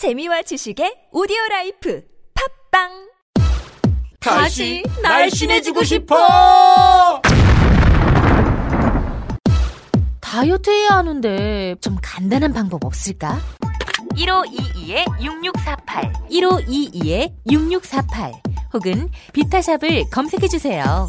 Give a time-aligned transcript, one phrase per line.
[0.00, 2.02] 재미와 지식의 오디오 라이프
[2.70, 2.88] 팟빵
[4.18, 7.20] 다시 날씬해지고 싶어!
[10.22, 13.38] 다이어트 해야 하는데 좀 간단한 방법 없을까?
[14.14, 16.30] 1522-6648
[17.46, 18.40] 1522-6648
[18.72, 21.08] 혹은 비타샵을 검색해 주세요.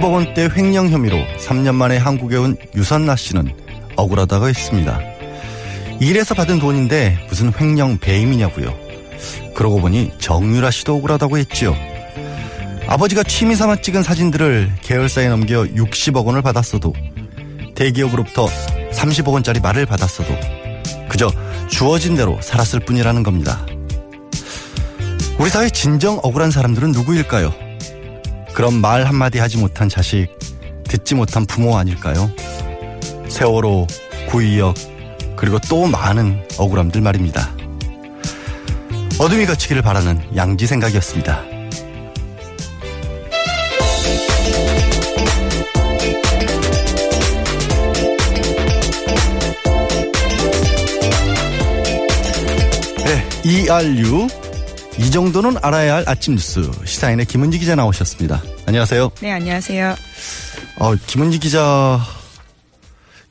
[0.00, 3.52] 백 490억 원대 횡령 혐의로 3년 만에 한국에 온 유선나 씨는
[3.96, 4.98] 억울하다고 했습니다.
[6.00, 8.74] 일해서 받은 돈인데 무슨 횡령 배임이냐고요.
[9.54, 11.76] 그러고 보니 정유라 씨도 억울하다고 했지요.
[12.88, 16.94] 아버지가 취미 삼아 찍은 사진들을 계열사에 넘겨 60억 원을 받았어도
[17.74, 18.48] 대기업으로부터
[18.92, 20.34] 30억 원짜리 말을 받았어도
[21.08, 21.30] 그저
[21.68, 23.64] 주어진 대로 살았을 뿐이라는 겁니다.
[25.38, 27.69] 우리 사회 진정 억울한 사람들은 누구일까요?
[28.60, 30.28] 그런 말 한마디 하지 못한 자식,
[30.84, 32.30] 듣지 못한 부모 아닐까요?
[33.26, 33.86] 세월호,
[34.28, 34.74] 구의역,
[35.34, 37.48] 그리고 또 많은 억울함들 말입니다.
[39.18, 41.42] 어둠이 거치기를 바라는 양지 생각이었습니다.
[53.06, 54.28] 네, ERU
[55.00, 58.42] 이 정도는 알아야 할 아침 뉴스 시사인의 김은지 기자 나오셨습니다.
[58.66, 59.10] 안녕하세요.
[59.20, 59.94] 네, 안녕하세요.
[60.76, 61.98] 어, 김은지 기자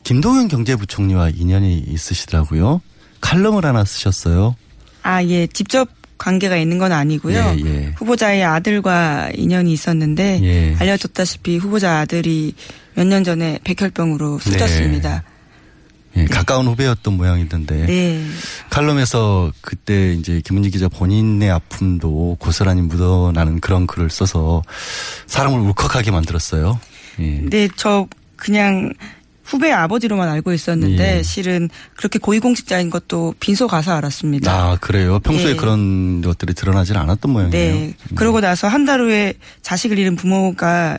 [0.04, 2.82] 김동연 경제부총리와 인연이 있으시더라고요.
[3.22, 4.56] 칼럼을 하나 쓰셨어요.
[5.04, 5.88] 아, 예, 직접
[6.18, 7.38] 관계가 있는 건 아니고요.
[7.38, 7.94] 예, 예.
[7.98, 10.76] 후보자의 아들과 인연이 있었는데 예.
[10.80, 12.56] 알려졌다시피 후보자 아들이
[12.96, 15.24] 몇 년 전에 백혈병으로 숨졌습니다.
[16.18, 17.86] 예, 가까운 후배였던 모양이던데.
[17.86, 18.26] 네.
[18.70, 24.62] 칼럼에서 그때 이제 김은지 기자 본인의 아픔도 고스란히 묻어나는 그런 글을 써서
[25.28, 26.80] 사람을 울컥하게 만들었어요.
[27.20, 27.42] 예.
[27.50, 28.94] 네, 저 그냥
[29.44, 31.24] 후배 아버지로만 알고 있었는데 예.
[31.24, 34.52] 실은 그렇게 고위공직자인 것도 빈소 가서 알았습니다.
[34.52, 35.18] 아, 그래요?
[35.20, 35.56] 평소에 예.
[35.56, 37.52] 그런 것들이 드러나질 않았던 모양이에요.
[37.52, 37.94] 네.
[38.16, 39.34] 그러고 나서 한 달 후에
[39.64, 40.98] 자식을 잃은 부모가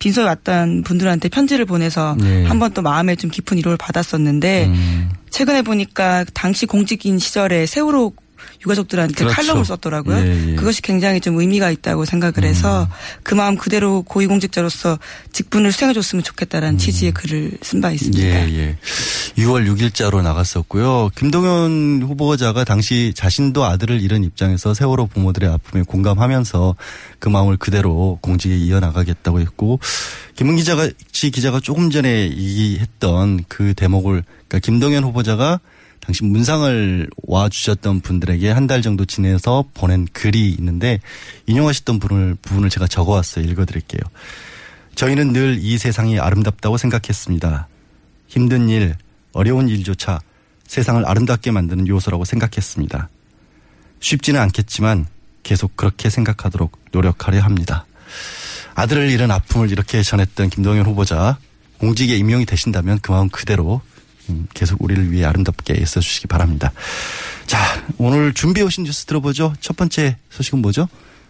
[0.00, 2.44] 빈소에 왔던 분들한테 편지를 보내서 네.
[2.46, 5.10] 한번 또 마음에 좀 깊은 위로를 받았었는데 음.
[5.30, 8.14] 최근에 보니까 당시 공직인 시절에 세월호
[8.62, 9.34] 유가족들한테 그렇죠.
[9.34, 10.16] 칼럼을 썼더라고요.
[10.18, 10.54] 예, 예.
[10.54, 12.88] 그것이 굉장히 좀 의미가 있다고 생각을 해서
[13.22, 14.98] 그 마음 그대로 고위공직자로서
[15.32, 18.22] 직분을 수행해줬으면 좋겠다라는 취지의 글을 쓴 바 있습니다.
[18.22, 18.48] 음.
[18.50, 18.78] 예, 예.
[19.42, 21.10] 6월 6일자로 나갔었고요.
[21.16, 26.76] 김동연 후보자가 당시 자신도 아들을 잃은 입장에서 세월호 부모들의 아픔에 공감하면서
[27.18, 29.80] 그 마음을 그대로 공직에 이어나가겠다고 했고,
[30.36, 35.60] 김은 기자가, 지 기자가 조금 전에 얘기했던 그 대목을, 그러니까 김동연 후보자가
[36.10, 41.00] 당시 문상을 와주셨던 분들에게 한 달 정도 지내서 보낸 글이 있는데
[41.46, 43.44] 인용하셨던 부분을, 부분을 제가 적어왔어요.
[43.46, 44.00] 읽어드릴게요.
[44.94, 47.68] 저희는 늘 이 세상이 아름답다고 생각했습니다.
[48.28, 48.96] 힘든 일,
[49.32, 50.20] 어려운 일조차
[50.66, 53.08] 세상을 아름답게 만드는 요소라고 생각했습니다.
[54.00, 55.06] 쉽지는 않겠지만
[55.42, 57.86] 계속 그렇게 생각하도록 노력하려 합니다.
[58.74, 61.38] 아들을 잃은 아픔을 이렇게 전했던 김동연 후보자
[61.78, 63.89] 공직에 임용이 되신다면 그 마음 그대로 음,
[64.54, 66.72] 계속 우리를 위해 아름답게 애써 주시기 바랍니다.
[67.46, 67.58] 자,
[67.98, 69.54] 오늘 준비해 오신 뉴스 들어보죠.
[69.60, 70.88] 첫 번째 소식은 뭐죠?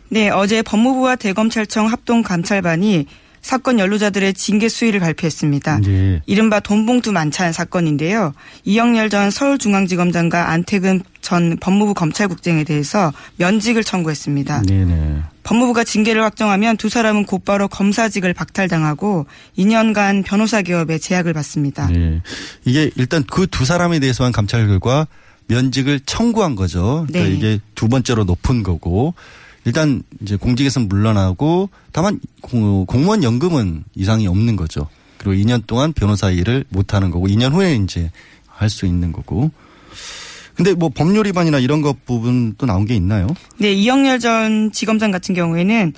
[0.08, 3.06] 네, 어제 법무부와 대검찰청 합동 감찰반이
[3.42, 5.80] 사건 연루자들의 징계 수위를 발표했습니다.
[5.86, 6.22] 예.
[6.26, 8.32] 이른바 돈봉투 만찬 사건인데요.
[8.64, 14.62] 이영렬 전 서울중앙지검장과 안태근 전 법무부 검찰국장에 대해서 면직을 청구했습니다.
[14.62, 15.22] 네네.
[15.42, 19.26] 법무부가 징계를 확정하면 두 사람은 곧바로 검사직을 박탈당하고
[19.58, 21.86] 2년간 변호사 기업에 제약을 받습니다.
[21.88, 22.20] 네.
[22.64, 25.06] 이게 일단 그 두 사람에 대해서만 감찰 결과
[25.48, 27.04] 면직을 청구한 거죠.
[27.08, 27.36] 그러니까 네.
[27.36, 29.14] 이게 두 번째로 높은 거고
[29.64, 34.88] 일단 이제 공직에서 물러나고 다만 공- 공무원 연금은 이상이 없는 거죠.
[35.18, 38.10] 그리고 2년 동안 변호사 일을 못 하는 거고 2년 후에 이제
[38.46, 39.50] 할 수 있는 거고.
[40.54, 43.26] 근데 뭐 법률 위반이나 이런 것 부분 또 나온 게 있나요?
[43.58, 45.94] 네, 이영렬 전 지검장 같은 경우에는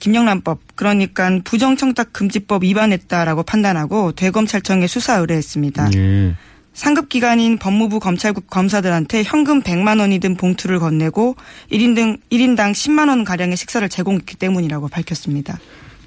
[0.00, 5.90] 김영란법 그러니까 부정청탁 금지법 위반했다라고 판단하고 대검찰청에 수사 의뢰했습니다.
[5.96, 6.34] 예.
[6.74, 11.36] 상급 기관인 법무부 검찰국 검사들한테 현금 100만 원이든 봉투를 건네고
[11.70, 15.58] 1인 등 1인당 10만 원 가량의 식사를 제공했기 때문이라고 밝혔습니다.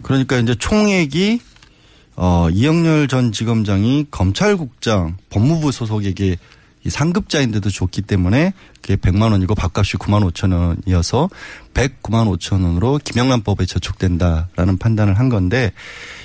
[0.03, 1.39] 그러니까 이제 총액이
[2.17, 6.37] 어 이영렬 전 지검장이 검찰국장 법무부 소속에게
[6.87, 11.29] 이 상급자인데도 줬기 때문에 그게 100만 원이고 밥값이 9만 5천 원이어서
[11.73, 15.73] 109만 5천 원으로 김영란법에 저촉된다라는 판단을 한 건데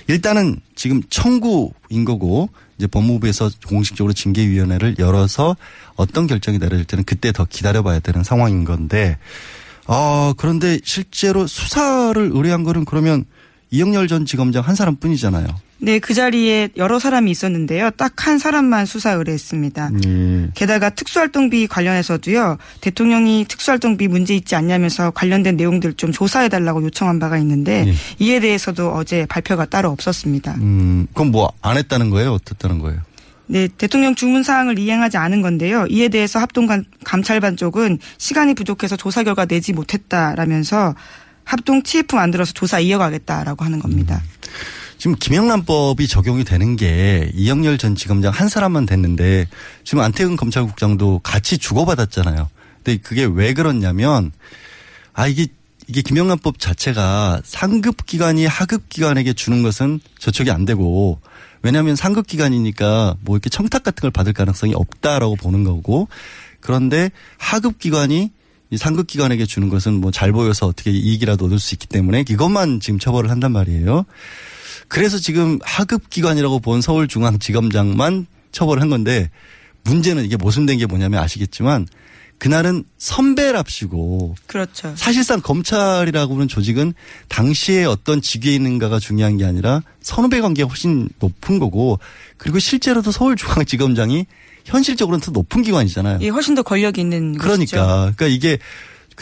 [0.06, 2.48] 일단은 지금 청구인 거고
[2.78, 5.56] 이제 법무부에서 공식적으로 징계위원회를 열어서
[5.96, 9.18] 어떤 결정이 내려질 때는 그때 더 기다려봐야 되는 상황인 건데
[9.88, 13.24] 어 그런데 실제로 수사를 의뢰한 거는 그러면
[13.72, 15.48] 이영렬 전 지검장 한 사람뿐이잖아요.
[15.84, 17.90] 네, 그 자리에 여러 사람이 있었는데요.
[17.90, 19.90] 딱 한 사람만 수사 의뢰했습니다.
[20.06, 20.48] 예.
[20.54, 22.56] 게다가 특수활동비 관련해서도요.
[22.80, 27.94] 대통령이 특수활동비 문제 있지 않냐면서 관련된 내용들 좀 조사해 달라고 요청한 바가 있는데 예.
[28.24, 30.54] 이에 대해서도 어제 발표가 따로 없었습니다.
[30.60, 32.32] 음, 그럼 뭐 안 했다는 거예요?
[32.34, 33.00] 어떻다는 거예요?
[33.48, 35.86] 네, 대통령 주문 사항을 이행하지 않은 건데요.
[35.90, 40.94] 이에 대해서 합동 감- 감찰반 쪽은 시간이 부족해서 조사 결과 내지 못했다라면서
[41.44, 44.22] 합동 TF 만들어서 조사 이어가겠다라고 하는 겁니다.
[45.02, 49.48] 지금 김영란법이 적용이 되는 게 이영렬 전 지검장 한 사람만 됐는데
[49.82, 52.48] 지금 안태근 검찰국장도 같이 주고받았잖아요.
[52.76, 54.30] 근데 그게 왜 그렇냐면
[55.12, 55.48] 아 이게
[55.88, 61.20] 이게 김영란법 자체가 상급 기관이 하급 기관에게 주는 것은 저촉이 안 되고
[61.62, 66.06] 왜냐하면 상급 기관이니까 뭐 이렇게 청탁 같은 걸 받을 가능성이 없다라고 보는 거고
[66.60, 68.30] 그런데 하급 기관이
[68.70, 72.78] 이 상급 기관에게 주는 것은 뭐 잘 보여서 어떻게 이익이라도 얻을 수 있기 때문에 이것만
[72.78, 74.04] 지금 처벌을 한단 말이에요.
[74.92, 79.30] 그래서 지금 하급 기관이라고 본 서울중앙지검장만 처벌을 한 건데
[79.84, 81.86] 문제는 이게 모순된 게 뭐냐면 아시겠지만
[82.36, 84.92] 그날은 선배랍시고 그렇죠.
[84.94, 86.92] 사실상 검찰이라고 하는 조직은
[87.28, 91.98] 당시에 어떤 직위에 있는가가 중요한 게 아니라 선후배 관계가 훨씬 높은 거고
[92.36, 94.26] 그리고 실제로도 서울중앙지검장이
[94.66, 96.18] 현실적으로는 더 높은 기관이잖아요.
[96.20, 97.76] 예, 훨씬 더 권력이 있는 그러니까 것이죠.
[98.14, 98.58] 그러니까 이게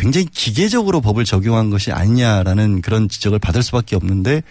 [0.00, 4.43] 굉장히 기계적으로 법을 적용한 것이 아니냐라는 그런 지적을 받을 수밖에 없는데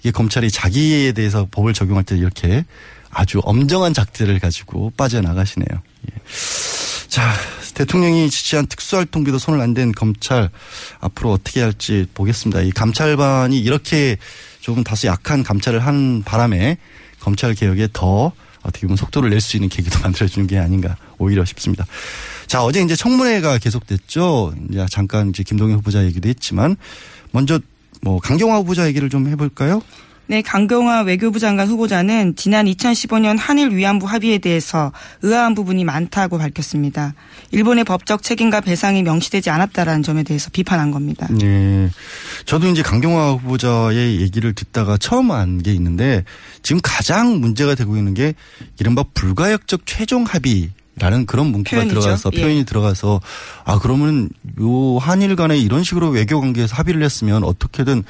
[0.00, 2.64] 이게 검찰이 자기에 대해서 법을 적용할 때 이렇게
[3.10, 5.68] 아주 엄정한 작태를 가지고 빠져나가시네요.
[5.70, 6.14] 예.
[7.08, 7.32] 자,
[7.74, 10.50] 대통령이 지시한 특수활동비도 손을 안 댄 검찰
[11.00, 12.60] 앞으로 어떻게 할지 보겠습니다.
[12.60, 14.18] 이 감찰반이 이렇게
[14.60, 16.76] 조금 다소 약한 감찰을 한 바람에
[17.18, 18.32] 검찰 개혁에 더
[18.62, 21.86] 어떻게 보면 속도를 낼 수 있는 계기도 만들어주는 게 아닌가 오히려 싶습니다.
[22.48, 24.54] 자, 어제 이제 청문회가 계속됐죠.
[24.70, 26.76] 이제 잠깐 이제 김동연 후보자 얘기도 했지만
[27.30, 27.60] 먼저
[28.00, 29.82] 뭐 강경화 후보자 얘기를 좀 해볼까요?
[30.30, 37.14] 네, 강경화 외교부 장관 후보자는 지난 2015년 한일 위안부 합의에 대해서 의아한 부분이 많다고 밝혔습니다.
[37.50, 41.26] 일본의 법적 책임과 배상이 명시되지 않았다라는 점에 대해서 비판한 겁니다.
[41.30, 41.88] 네.
[42.44, 46.24] 저도 이제 강경화 후보자의 얘기를 듣다가 처음 안 게 있는데
[46.62, 48.34] 지금 가장 문제가 되고 있는 게
[48.78, 52.00] 이른바 불가역적 최종 합의 라는 그런 문구가 표현이죠.
[52.00, 52.40] 들어가서 예.
[52.40, 53.20] 표현이 들어가서
[53.64, 54.28] 아 그러면
[54.60, 58.02] 요 한일 간에 이런 식으로 외교 관계에서 합의를 했으면 어떻게든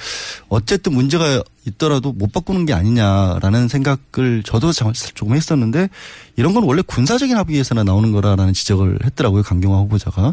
[0.49, 5.88] 어쨌든 문제가 있더라도 못 바꾸는 게 아니냐라는 생각을 저도 참- 조금 했었는데
[6.37, 10.33] 이런 건 원래 군사적인 합의에서나 나오는 거라라는 지적을 했더라고요 강경화 후보자가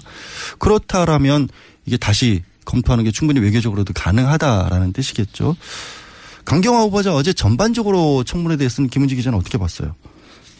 [0.59, 1.49] 그렇다라면
[1.85, 5.55] 이게 다시 검토하는 게 충분히 외교적으로도 가능하다라는 뜻이겠죠.
[6.45, 9.95] 강경화 후보자 어제 전반적으로 청문회에 대해서는 김은지 기자는 어떻게 봤어요?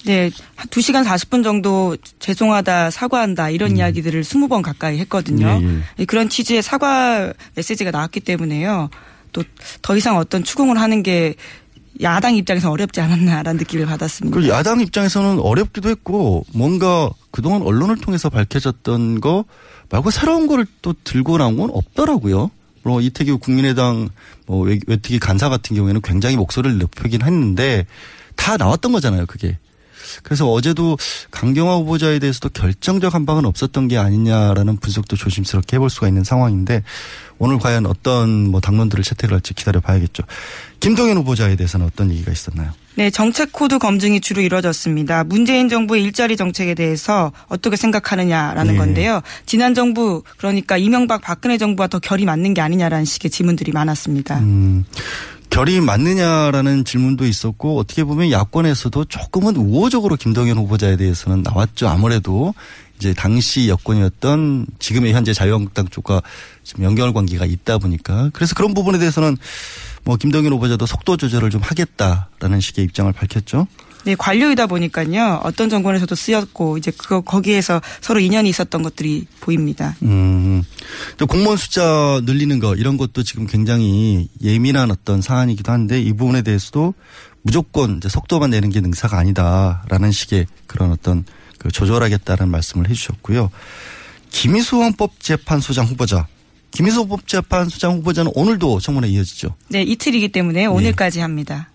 [0.05, 5.47] 네, 한 2시간 40분 정도 죄송하다, 사과한다 이런 이야기들을 20번 가까이 했거든요.
[5.61, 5.79] 예, 예.
[5.99, 8.89] 예, 그런 취지의 사과 메시지가 나왔기 때문에요.
[9.33, 9.43] 또
[9.81, 11.35] 더 이상 어떤 추궁을 하는 게
[12.01, 14.37] 야당 입장에서 어렵지 않았나라는 느낌을 받았습니다.
[14.39, 19.45] 그 야당 입장에서는 어렵기도 했고 뭔가 그동안 언론을 통해서 밝혀졌던 거
[19.89, 22.49] 말고 새로운 거를 또 들고 나온 건 없더라고요.
[22.83, 24.09] 물론 이태규 국민의당
[24.45, 27.85] 뭐 외- 외특위 간사 같은 경우에는 굉장히 목소리를 높이긴 했는데
[28.35, 29.25] 다 나왔던 거잖아요.
[29.25, 29.57] 그게
[30.23, 30.97] 그래서 어제도
[31.31, 36.83] 강경화 후보자에 대해서도 결정적 한방은 없었던 게 아니냐라는 분석도 조심스럽게 해볼 수가 있는 상황인데
[37.37, 40.23] 오늘 과연 어떤 뭐 당론들을 채택을 할지 기다려 봐야겠죠.
[40.79, 42.71] 김동연 후보자에 대해서는 어떤 얘기가 있었나요?
[42.97, 45.25] 네, 정책 코드 검증이 주로 이루어졌습니다.
[45.25, 48.77] 문재인 정부의 일자리 정책에 대해서 어떻게 생각하느냐라는 네.
[48.77, 49.21] 건데요.
[49.45, 54.39] 지난 정부 그러니까 이명박 박근혜 정부와 더 결이 맞는 게 아니냐라는 식의 질문들이 많았습니다.
[54.39, 54.85] 음,
[55.49, 61.87] 결이 맞느냐라는 질문도 있었고 어떻게 보면 야권에서도 조금은 우호적으로 김동연 후보자에 대해서는 나왔죠.
[61.87, 62.53] 아무래도
[62.97, 66.21] 이제 당시 여권이었던 지금의 현재 자유한국당 쪽과
[66.63, 69.37] 좀 연결 관계가 있다 보니까 그래서 그런 부분에 대해서는
[70.03, 73.67] 뭐 김동연 후보자도 속도 조절을 좀 하겠다라는 식의 입장을 밝혔죠.
[74.05, 75.41] 네, 관료이다 보니까요.
[75.43, 79.95] 어떤 정권에서도 쓰였고 이제 그거 거기에서 서로 인연이 있었던 것들이 보입니다.
[80.03, 80.63] 음.
[81.17, 86.43] 또 공무원 숫자 늘리는 거 이런 것도 지금 굉장히 예민한 어떤 사안이기도 한데 이 부분에
[86.43, 86.93] 대해서도
[87.41, 91.25] 무조건 이제 속도만 내는 게 능사가 아니다라는 식의 그런 어떤
[91.57, 93.49] 그 조절하겠다는 말씀을 해주셨고요.
[94.29, 96.27] 김희수 헌법 재판소장 후보자.
[96.71, 99.55] 김희수 헌법 재판소장 후보자는 오늘도 청문회 이어지죠.
[99.69, 101.69] 네, 이틀이기 때문에 오늘까지 합니다.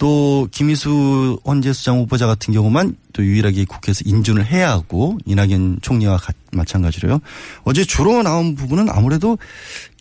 [0.00, 6.32] 또 김희수 헌재수장 후보자 같은 경우만 또 유일하게 국회에서 인준을 해야 하고 이낙연 총리와 가-
[6.52, 7.20] 마찬가지로요.
[7.64, 9.36] 어제 주로 나온 부분은 아무래도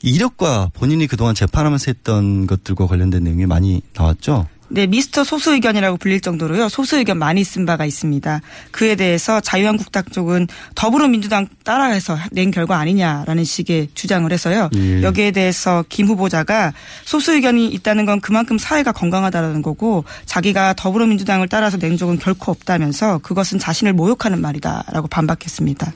[0.01, 4.47] 이력과 본인이 그동안 재판하면서 했던 것들과 관련된 내용이 많이 나왔죠.
[4.71, 6.69] 네, 미스터 소수 의견이라고 불릴 정도로요.
[6.69, 8.41] 소수 의견 많이 쓴 바가 있습니다.
[8.71, 14.69] 그에 대해서 자유한국당 쪽은 더불어민주당 따라해서 낸 결과 아니냐라는 식의 주장을 해서요.
[14.75, 15.01] 예.
[15.01, 16.73] 여기에 대해서 김 후보자가
[17.03, 23.19] 소수 의견이 있다는 건 그만큼 사회가 건강하다라는 거고 자기가 더불어민주당을 따라서 낸 적은 결코 없다면서
[23.19, 25.93] 그것은 자신을 모욕하는 말이다라고 반박했습니다.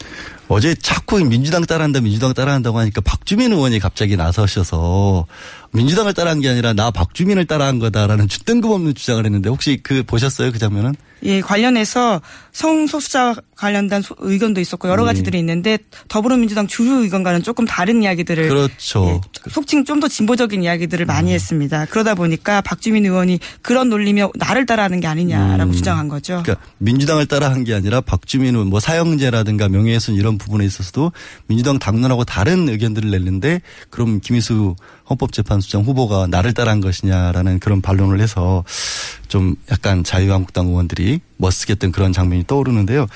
[0.47, 5.25] 어제 자꾸 민주당 따라한다 민주당 따라한다고 하니까 박주민 의원이 갑자기 나서셔서
[5.73, 10.59] 민주당을 따라한 게 아니라 나 박주민을 따라한 거다라는 뜬금없는 주장을 했는데 혹시 그 보셨어요 그
[10.59, 10.95] 장면은?
[11.25, 12.19] 예, 관련해서
[12.51, 15.07] 성소수자 관련된 소- 의견도 있었고 여러 네.
[15.07, 15.77] 가지들이 있는데
[16.09, 19.05] 더불어민주당 주류 의견과는 조금 다른 이야기들을 그렇죠.
[19.07, 19.09] 음.
[19.15, 21.85] 예, 속칭 좀 더 진보적인 이야기들을 많이 했습니다.
[21.85, 25.73] 그러다 보니까 박주민 의원이 그런 논리며 나를 따라하는 게 아니냐라고 음.
[25.73, 26.41] 주장한 거죠.
[26.43, 31.13] 그러니까 민주당을 따라한 게 아니라 박주민 의원 뭐 사형제라든가 명예훼손 이런 부분에 있어서도
[31.47, 34.75] 민주당 당론하고 다른 의견들을 냈는데 그럼 김희수
[35.09, 38.63] 헌법재판소장 후보가 나를 따라한 것이냐라는 그런 반론을 해서
[39.27, 43.07] 좀 약간 자유한국당 의원들이 멋쓰겠던 그런 장면이 떠오르는데요.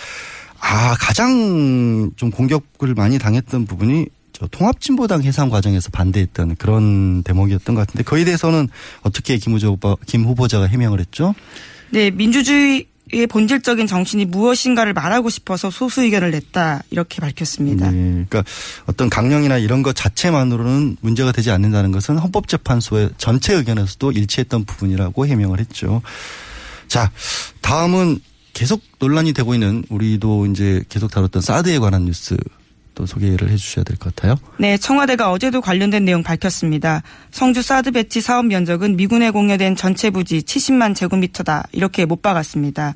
[0.59, 7.81] 아 가장 좀 공격을 많이 당했던 부분이 저 통합진보당 해산 과정에서 반대했던 그런 대목이었던 것
[7.81, 8.69] 같은데 그에 대해서는
[9.01, 11.33] 어떻게 김 후보자, 김 후보자가 해명을 했죠?
[11.89, 17.89] 네, 민주주의 의 본질적인 정신이 무엇인가를 말하고 싶어서 소수 의견을 냈다 이렇게 밝혔습니다.
[17.89, 18.43] 네, 그러니까
[18.85, 25.59] 어떤 강령이나 이런 것 자체만으로는 문제가 되지 않는다는 것은 헌법재판소의 전체 의견에서도 일치했던 부분이라고 해명을
[25.59, 26.01] 했죠.
[26.87, 27.11] 자,
[27.61, 28.19] 다음은
[28.53, 32.35] 계속 논란이 되고 있는 우리도 이제 계속 다뤘던 사드에 관한 뉴스
[32.97, 34.35] 또 소개를 해 주셔야 될 것 같아요.
[34.57, 37.03] 네, 청와대가 어제도 관련된 내용 밝혔습니다.
[37.29, 42.95] 성주 사드 배치 사업 면적은 미군에 공여된 전체 부지 70만 제곱미터다 이렇게 못 박았습니다.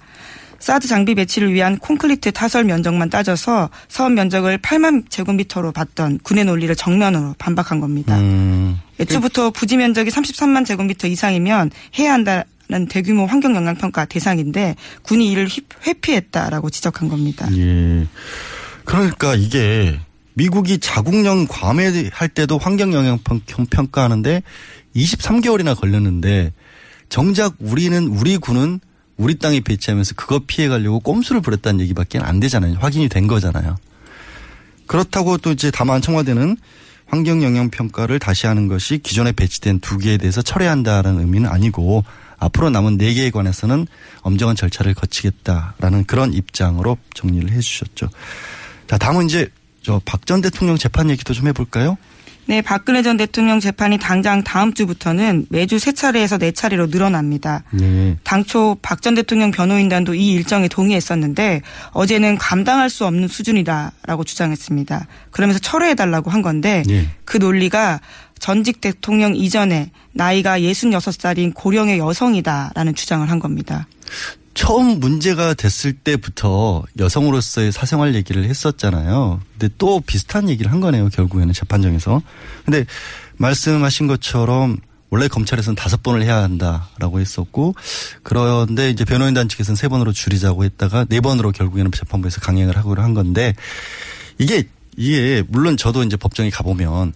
[0.58, 6.76] 사드 장비 배치를 위한 콘크리트 타설 면적만 따져서 사업 면적을 8만 제곱미터로 봤던 군의 논리를
[6.76, 8.18] 정면으로 반박한 겁니다.
[8.18, 14.78] 음, 애초부터 부지 면적이 33만 제곱미터 이상이면 해야 한다 는 대규모 환경 영향 평가 대상인데
[15.02, 17.46] 군이 이를 휘- 회피했다라고 지적한 겁니다.
[17.58, 18.08] 예.
[18.86, 20.00] 그러니까 이게
[20.34, 24.42] 미국이 자국령 괌에 할 때도 환경 영향 평- 평가하는데
[24.96, 26.52] 23개월이나 걸렸는데
[27.10, 28.80] 정작 우리는 우리 군은
[29.18, 32.78] 우리 땅에 배치하면서 그거 피해 가려고 꼼수를 부렸다는 얘기밖에 안 되잖아요.
[32.80, 33.78] 확인이 된 거잖아요.
[34.88, 36.58] 그렇다고 또 이제 다만 청와대는
[37.06, 42.04] 환경 영향 평가를 다시 하는 것이 기존에 배치된 두 개에 대해서 철회한다라는 의미는 아니고
[42.40, 43.86] 앞으로 남은 네 개에 관해서는
[44.22, 48.10] 엄정한 절차를 거치겠다라는 그런 입장으로 정리를 해 주셨죠.
[48.92, 49.48] 자, 다음은 이제
[49.84, 51.98] 저 박 전 대통령 재판 얘기도 좀 해볼까요?
[52.46, 57.64] 네, 박근혜 전 대통령 재판이 당장 다음 주부터는 매주 세 차례에서 네 차례로 늘어납니다.
[57.72, 58.18] 네.
[58.26, 61.62] 당초 박 전 대통령 변호인단도 이 일정에 동의했었는데
[61.94, 65.08] 어제는 감당할 수 없는 수준이다라고 주장했습니다.
[65.32, 67.08] 그러면서 철회해달라고 한 건데 예.
[67.24, 68.02] 그 논리가
[68.40, 73.88] 전직 대통령 이전에 나이가 66살인 고령의 여성이다라는 주장을 한 겁니다.
[74.54, 79.42] 처음 문제가 됐을 때부터 여성으로서의 사생활 얘기를 했었잖아요.
[79.58, 81.10] 근데 또 비슷한 얘기를 한 거네요.
[81.10, 82.22] 결국에는 재판정에서.
[82.66, 82.86] 근데
[83.38, 84.78] 말씀하신 것처럼
[85.10, 87.76] 원래 검찰에서는 다섯 번을 해야 한다라고 했었고
[88.24, 93.14] 그런데 이제 변호인단 측에서는 세 번으로 줄이자고 했다가 네 번으로 결국에는 재판부에서 강행을 하고 한
[93.14, 93.54] 건데
[94.38, 94.64] 이게
[94.98, 97.14] 이게 물론 저도 이제 법정에 가보면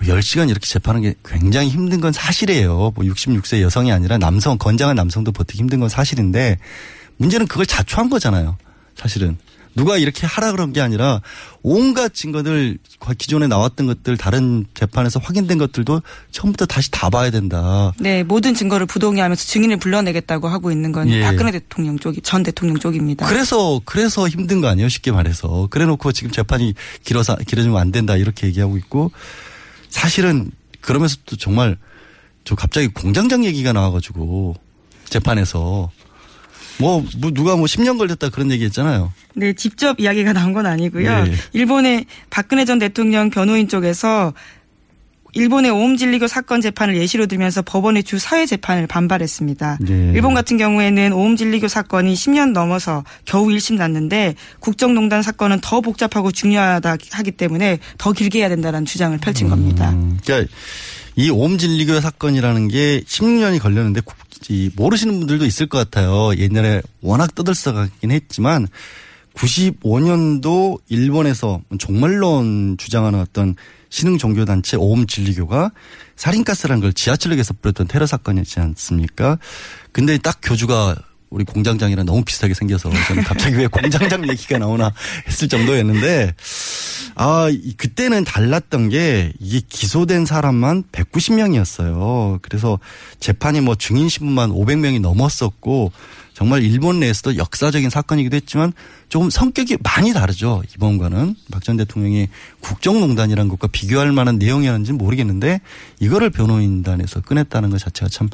[0.00, 2.92] 뭐 10시간 이렇게 재판하는 게 굉장히 힘든 건 사실이에요.
[2.94, 6.58] 뭐 66세 여성이 아니라 남성, 건장한 남성도 버티기 힘든 건 사실인데
[7.18, 8.56] 문제는 그걸 자초한 거잖아요.
[8.96, 9.36] 사실은.
[9.76, 11.20] 누가 이렇게 하라 그런 게 아니라
[11.62, 12.78] 온갖 증거들
[13.16, 16.02] 기존에 나왔던 것들 다른 재판에서 확인된 것들도
[16.32, 17.92] 처음부터 다시 다 봐야 된다.
[18.00, 21.22] 네, 모든 증거를 부동의하면서 증인을 불러내겠다고 하고 있는 건 예.
[21.22, 23.28] 박근혜 대통령 쪽이 전 대통령 쪽입니다.
[23.28, 28.48] 그래서 그래서 힘든 거 아니에요 쉽게 말해서 그래놓고 지금 재판이 길어서 길어지면 안 된다 이렇게
[28.48, 29.12] 얘기하고 있고
[29.90, 31.76] 사실은 그러면서 또 정말
[32.44, 34.56] 저 갑자기 공장장 얘기가 나와가지고
[35.04, 35.90] 재판에서
[36.78, 39.12] 뭐, 뭐 누가 뭐 10년 걸렸다 그런 얘기 했잖아요.
[39.34, 41.24] 네, 직접 이야기가 나온 건 아니고요.
[41.24, 41.32] 네.
[41.52, 44.32] 일본의 박근혜 전 대통령 변호인 쪽에서
[45.32, 49.78] 일본의 오음진리교 사건 재판을 예시로 들면서 법원의 주 사회 재판을 반발했습니다.
[49.80, 50.12] 네.
[50.14, 56.96] 일본 같은 경우에는 오음진리교 사건이 10년 넘어서 겨우 1심 났는데 국정농단 사건은 더 복잡하고 중요하다
[57.12, 59.90] 하기 때문에 더 길게 해야 된다는 주장을 펼친 겁니다.
[59.90, 60.52] 음, 그러니까
[61.16, 64.00] 이 오음진리교 사건이라는 게 16년이 걸렸는데
[64.74, 66.34] 모르시는 분들도 있을 것 같아요.
[66.36, 68.66] 옛날에 워낙 떠들썩하긴 했지만
[69.34, 73.54] 95년도 일본에서 종말론 주장하는 어떤
[73.90, 75.72] 신흥 종교 단체 오음 진리교가
[76.16, 79.38] 살인가스라는 걸 지하철역에서 뿌렸던 테러 사건이지 않습니까?
[79.92, 80.96] 근데 딱 교주가
[81.28, 84.92] 우리 공장장이랑 너무 비슷하게 생겨서 저는 갑자기 왜 공장장 얘기가 나오나
[85.28, 86.34] 했을 정도였는데
[87.14, 92.40] 아, 이- 그때는 달랐던 게 이게 기소된 사람만 190명이었어요.
[92.42, 92.78] 그래서
[93.20, 95.92] 재판이 뭐 증인 신분만 500명이 넘었었고
[96.40, 98.72] 정말 일본 내에서도 역사적인 사건이기도 했지만
[99.10, 100.62] 조금 성격이 많이 다르죠.
[100.74, 102.28] 이번과는 박 전 대통령이
[102.60, 105.60] 국정농단이라는 것과 비교할 만한 내용이었는지 는 모르겠는데
[105.98, 108.30] 이거를 변호인단에서 꺼냈다는 것 자체가 참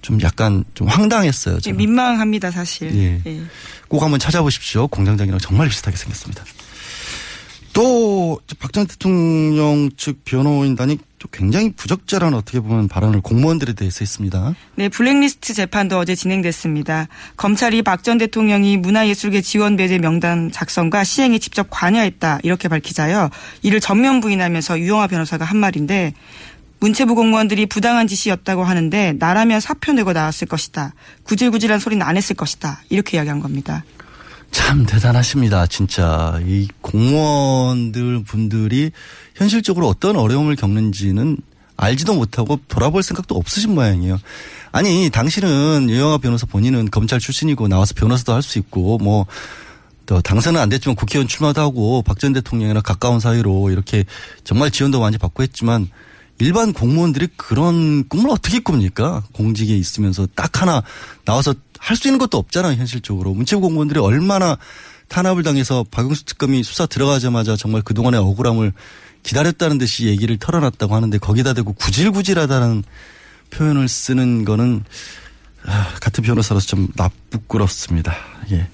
[0.00, 1.58] 좀 약간 좀 황당했어요.
[1.60, 1.72] 네.
[1.72, 2.94] 민망합니다, 사실.
[2.94, 3.20] 예.
[3.26, 3.42] 예.
[3.88, 4.86] 꼭 한번 찾아보십시오.
[4.88, 6.44] 공장장이랑 정말 비슷하게 생겼습니다.
[7.78, 14.56] 또 박전 대통령 측 변호인단이 또 굉장히 부적절한 어떻게 보면 발언을 공무원들에 대해서 했습니다.
[14.74, 17.06] 네, 블랙리스트 재판도 어제 진행됐습니다.
[17.36, 23.30] 검찰이 박 전 대통령이 문화예술계 지원 배제 명단 작성과 시행에 직접 관여했다 이렇게 밝히자요.
[23.62, 26.14] 이를 전면 부인하면서 유영아 변호사가 한 말인데
[26.80, 30.94] 문체부 공무원들이 부당한 지시였다고 하는데 나라면 사표 내고 나왔을 것이다.
[31.22, 32.82] 구질구질한 소리는 안 했을 것이다.
[32.88, 33.84] 이렇게 이야기한 겁니다.
[34.50, 35.66] 참 대단하십니다.
[35.66, 38.90] 진짜 이 공무원들 분들이
[39.34, 41.36] 현실적으로 어떤 어려움을 겪는지는
[41.76, 44.18] 알지도 못하고 돌아볼 생각도 없으신 모양이에요.
[44.72, 49.26] 아니 당신은 유영아 변호사 본인은 검찰 출신이고 나와서 변호사도 할 수 있고 뭐
[50.08, 54.04] 또 당선은 안 됐지만 국회의원 출마도 하고 박 전 대통령이랑 가까운 사이로 이렇게
[54.42, 55.88] 정말 지원도 많이 받고 했지만
[56.38, 59.22] 일반 공무원들이 그런 꿈을 어떻게 꿉니까?
[59.32, 60.82] 공직에 있으면서 딱 하나
[61.26, 63.34] 나와서 할 수 있는 것도 없잖아요, 현실적으로.
[63.34, 64.56] 문체부 공무원들이 얼마나
[65.08, 68.72] 탄압을 당해서 박영수 특검이 수사 들어가자마자 정말 그동안의 억울함을
[69.22, 72.84] 기다렸다는 듯이 얘기를 털어놨다고 하는데 거기다 대고 구질구질하다는
[73.50, 74.84] 표현을 쓰는 거는
[75.64, 78.14] 아, 같은 변호사로서 좀 나쁘끄럽습니다.
[78.52, 78.68] 예.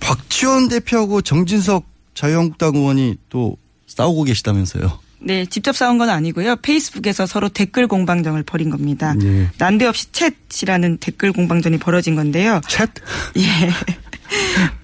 [0.00, 4.98] 박지원 대표하고 정진석 자유한국당 의원이 또 싸우고 계시다면서요.
[5.22, 6.56] 네, 직접 싸운 건 아니고요.
[6.56, 9.14] 페이스북에서 서로 댓글 공방전을 벌인 겁니다.
[9.22, 9.48] 예.
[9.58, 12.60] 난데없이 챗이라는 댓글 공방전이 벌어진 건데요.
[12.64, 12.88] 챗?
[13.36, 13.70] 예.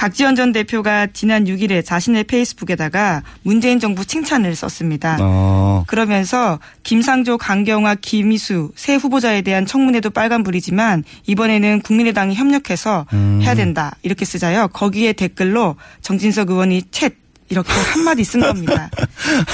[0.00, 5.18] 박지원 전 대표가 지난 6일에 자신의 페이스북에다가 문재인 정부 칭찬을 썼습니다.
[5.20, 5.84] 어.
[5.88, 13.40] 그러면서 김상조, 강경화, 김희수 새 후보자에 대한 청문회도 빨간불이지만 이번에는 국민의당이 협력해서 음.
[13.42, 14.68] 해야 된다 이렇게 쓰자요.
[14.68, 17.19] 거기에 댓글로 정진석 의원이 챗
[17.50, 18.88] 이렇게 한마디 쓴 겁니다.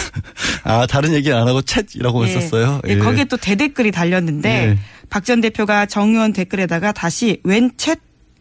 [0.65, 2.29] 아, 다른 얘기 안 하고 챗이라고 예.
[2.35, 2.81] 했었어요.
[2.87, 4.79] 예, 거기에 또 대댓글이 달렸는데 예.
[5.11, 7.99] 박전 대표가 정 의원 댓글에다가 다시 웬 챗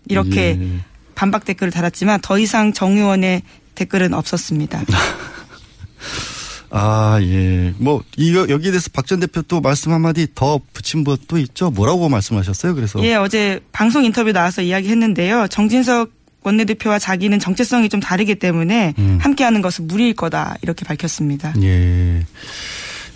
[0.08, 0.80] 이렇게 예.
[1.16, 3.42] 반박 댓글을 달았지만 더 이상 정 의원의
[3.76, 4.84] 댓글은 없었습니다.
[6.72, 7.74] 아, 예.
[7.78, 11.70] 뭐, 이거, 여기에 대해서 박 전 대표 또 말씀 한마디 더 붙인 것도 있죠?
[11.70, 12.76] 뭐라고 말씀하셨어요?
[12.76, 13.02] 그래서.
[13.06, 15.48] 예, 어제 방송 인터뷰 나와서 이야기 했는데요.
[15.48, 16.12] 정진석
[16.46, 19.18] 원내대표와 자기는 정체성이 좀 다르기 때문에 음.
[19.22, 21.54] 함께하는 것은 무리일 거다 이렇게 밝혔습니다.
[21.62, 22.26] 예.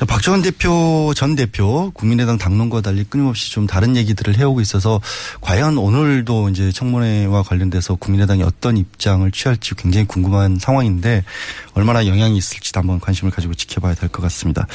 [0.08, 5.02] 박정원 대표 전 대표 국민의당 당론과 달리 끊임없이 좀 다른 얘기들을 해오고 있어서
[5.42, 11.26] 과연 오늘도 이제 청문회와 관련돼서 국민의당이 어떤 입장을 취할지 굉장히 궁금한 상황인데
[11.74, 14.68] 얼마나 영향이 있을지도 한번 관심을 가지고 지켜봐야 될 것 같습니다.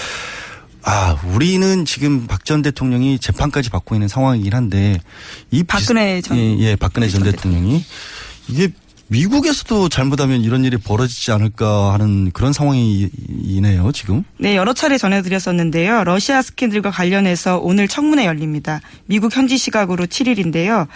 [0.83, 5.01] 아, 우리는 지금 박 전 대통령이 재판까지 받고 있는 상황이긴 한데
[5.51, 7.83] 이 박근혜 전- 예, 예, 박근혜 전전 대통령이
[8.49, 8.71] 이게
[9.09, 14.25] 미국에서도 잘못하면 이런 일이 벌어지지 않을까 하는 그런 상황이네요, 지금.
[14.39, 16.05] 네, 여러 차례 전해드렸었는데요.
[16.05, 18.81] 러시아 스캔들과 관련해서 오늘 청문회 열립니다.
[19.07, 20.89] 미국 현지 시각으로 7일인데요.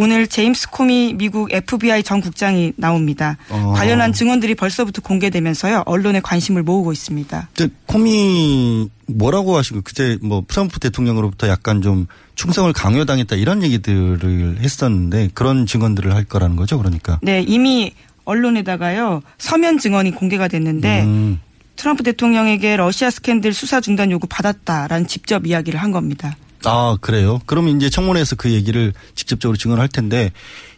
[0.00, 3.36] 오늘 제임스 코미 미국 FBI 전 국장이 나옵니다.
[3.50, 3.72] 어.
[3.74, 7.48] 관련한 증언들이 벌써부터 공개되면서요 언론의 관심을 모으고 있습니다.
[7.54, 12.06] 저 코미 뭐라고 하시고 그때 뭐 트럼프 대통령으로부터 약간 좀
[12.36, 17.18] 충성을 강요당했다 이런 얘기들을 했었는데 그런 증언들을 할 거라는 거죠, 그러니까.
[17.20, 17.92] 네 이미
[18.24, 21.40] 언론에다가요 서면 증언이 공개가 됐는데 음.
[21.74, 26.36] 트럼프 대통령에게 러시아 스캔들 수사 중단 요구 받았다라는 직접 이야기를 한 겁니다.
[26.64, 27.40] 아, 그래요?
[27.46, 30.32] 그러면 이제 청문회에서 그 얘기를 직접적으로 증언할 텐데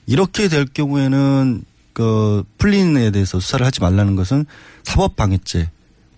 [0.07, 4.47] 이렇게 될 경우에는 그 풀린에 대해서 수사를 하지 말라는 것은
[4.85, 5.71] 사법 방해죄.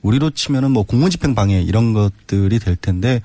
[0.02, 3.22] 우리로 치면은 뭐 공무집행 방해 이런 것들이 될 텐데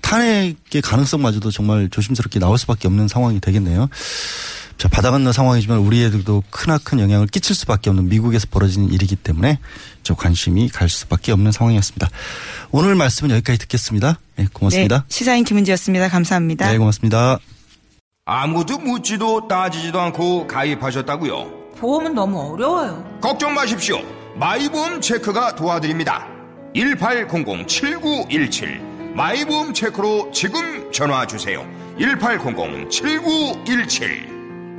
[0.00, 3.88] 탄핵의 가능성마저도 정말 조심스럽게 나올 수밖에 없는 상황이 되겠네요.
[4.82, 9.60] 자, 바다 건너 상황이지만 우리 애들도 크나큰 영향을 끼칠 수밖에 없는 미국에서 벌어지는 일이기 때문에
[10.02, 12.08] 저 관심이 갈 수밖에 없는 상황이었습니다.
[12.72, 14.18] 오늘 말씀은 여기까지 듣겠습니다.
[14.34, 14.96] 네, 고맙습니다.
[14.96, 16.08] 네, 시사인 김은지였습니다.
[16.08, 16.68] 감사합니다.
[16.68, 17.38] 네, 고맙습니다.
[18.24, 21.76] 아무도 묻지도 따지지도 않고 가입하셨다고요?
[21.78, 23.18] 보험은 너무 어려워요.
[23.20, 24.00] 걱정 마십시오.
[24.34, 26.26] 마이보험 체크가 도와드립니다.
[26.74, 31.64] 1800-7917 마이보험 체크로 지금 전화 주세요.
[32.00, 34.41] 1800-7917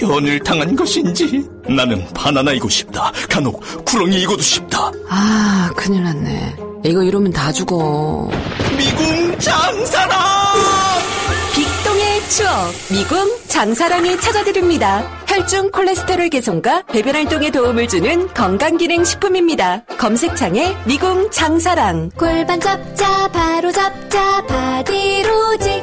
[0.00, 3.12] 변을 당한 것인지 나는 바나나이고 싶다.
[3.28, 4.90] 간혹 구렁이이고도 싶다.
[5.08, 6.56] 아 큰일 났네.
[6.84, 8.28] 이거 이러면 다 죽어.
[8.76, 10.18] 미궁 장사랑!
[11.54, 12.50] 빅동의 추억
[12.90, 15.04] 미궁 장사랑이 찾아드립니다.
[15.28, 19.84] 혈중 콜레스테롤 개선과 배변 활동에 도움을 주는 건강기능 식품입니다.
[19.98, 25.82] 검색창에 미궁 장사랑 골반 잡자 바로 잡자 바디로직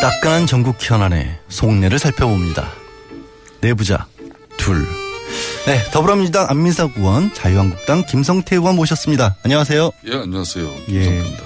[0.00, 2.70] 따끈한 전국 현안의 속내를 살펴봅니다.
[3.60, 4.06] 내부자
[4.56, 4.86] 둘.
[5.66, 9.36] 네, 더불어민주당 안민석 의원, 자유한국당 김성태 의원 모셨습니다.
[9.44, 9.90] 안녕하세요.
[10.06, 10.66] 예, 안녕하세요.
[10.88, 10.92] 예.
[10.92, 11.42] 김성태입니다.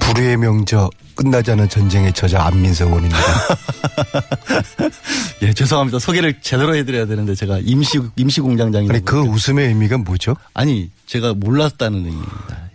[0.00, 3.20] 불의의 명저 끝나지 않은 전쟁의 저자 안민석 의원입니다.
[5.42, 5.98] 예, 죄송합니다.
[5.98, 10.34] 소개를 제대로 해드려야 되는데 제가 임시 임시 공장장이 아니 그 웃음의 의미가 뭐죠?
[10.54, 12.70] 아니 제가 몰랐다는 의미입니다.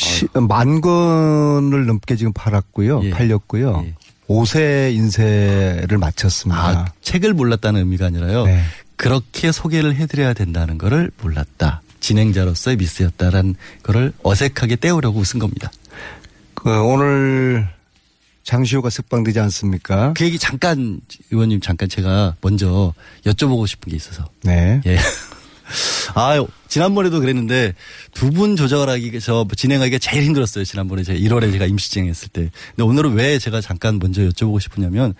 [0.00, 3.04] 시, 만 권을 넘게 지금 팔았고요.
[3.04, 3.10] 예.
[3.10, 3.84] 팔렸고요.
[3.86, 3.94] 예.
[4.28, 6.62] 5세 인쇄를 마쳤습니다.
[6.62, 8.44] 아, 책을 몰랐다는 의미가 아니라요.
[8.44, 8.62] 네.
[8.96, 11.82] 그렇게 소개를 해드려야 된다는 거를 몰랐다.
[12.00, 15.70] 진행자로서의 미스였다라는 거를 어색하게 떼우려고 웃은 겁니다.
[16.54, 17.68] 그 오늘
[18.44, 20.12] 장시호가 석방되지 않습니까?
[20.16, 24.24] 그 얘기 잠깐 의원님 잠깐 제가 먼저 여쭤보고 싶은 게 있어서.
[24.42, 24.80] 네.
[24.86, 24.98] 예.
[26.14, 27.74] 아, 지난번에도 그랬는데
[28.14, 30.64] 두 분 조절하기, 저 진행하기가 제일 힘들었어요.
[30.64, 32.50] 지난번에 제가 1월에 제가 임시 진행했을 때.
[32.76, 35.14] 근데 오늘은 왜 제가 잠깐 먼저 여쭤보고 싶으냐면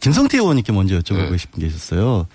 [0.00, 1.38] 김성태 의원님께 먼저 여쭤보고 네.
[1.38, 2.26] 싶은 게 있었어요.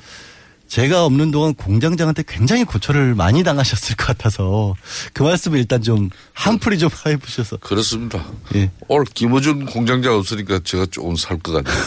[0.67, 4.73] 제가 없는 동안 공장장한테 굉장히 고초를 많이 당하셨을 것 같아서
[5.13, 7.57] 그 말씀을 일단 좀 한풀이 좀 해보셔서.
[7.57, 8.25] 그렇습니다.
[8.55, 8.71] 예.
[8.87, 11.83] 오늘 김호준 공장장 없으니까 제가 조금 살 것 같네요.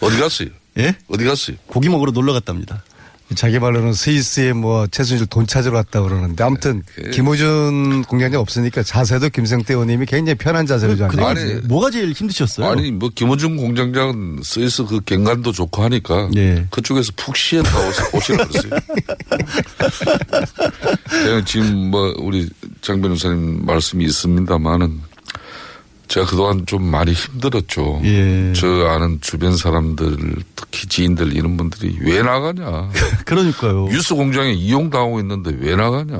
[0.00, 0.48] 어디 갔어요?
[0.78, 0.96] 예?
[1.08, 1.56] 어디 갔어요?
[1.66, 2.84] 고기 먹으러 놀러 갔답니다.
[3.34, 9.28] 자기 말로는 스위스에 뭐 최순실 돈 찾으러 갔다 그러는데 아무튼 그- 김호준 공장장 없으니까 자세도
[9.28, 12.66] 김성태 의원님이 굉장히 편한 자세를 좀 근데 아니, 뭐가 제일 힘드셨어요?
[12.66, 16.66] 아니 뭐 김호준 공장장은 스위스 그 갱간도 좋고 하니까 예.
[16.70, 18.70] 그쪽에서 푹 쉬었다 오시- 오시라 그랬어요.
[21.24, 22.48] 제가 지금 뭐 우리
[22.80, 25.00] 장 변호사님 말씀이 있습니다만은
[26.08, 28.00] 제가 그동안 좀 많이 힘들었죠.
[28.04, 28.52] 예.
[28.56, 32.90] 저 아는 주변 사람들 특히 지인들 이런 분들이 왜 나가냐.
[33.26, 33.88] 그러니까요.
[33.88, 36.18] 뉴스 공장에 이용당하고 있는데 왜 나가냐.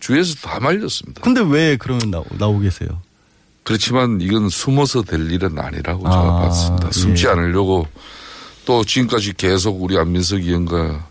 [0.00, 1.20] 주위에서 다 말렸습니다.
[1.22, 2.88] 근데 왜 그러면 나오, 나오고 계세요?
[3.64, 6.90] 그렇지만 이건 숨어서 될 일은 아니라고 제가 아, 봤습니다.
[6.92, 7.30] 숨지 예.
[7.30, 7.86] 않으려고
[8.64, 11.06] 또 지금까지 계속 우리 안민석 의원과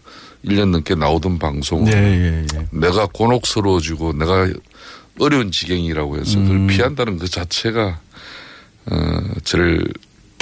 [0.45, 2.67] 1년 넘게 나오던 방송을 예, 예, 예.
[2.71, 4.47] 내가 곤혹스러워지고 내가
[5.19, 6.43] 어려운 지경이라고 해서 음.
[6.43, 7.99] 그걸 피한다는 그 자체가
[8.87, 9.85] 어, 저를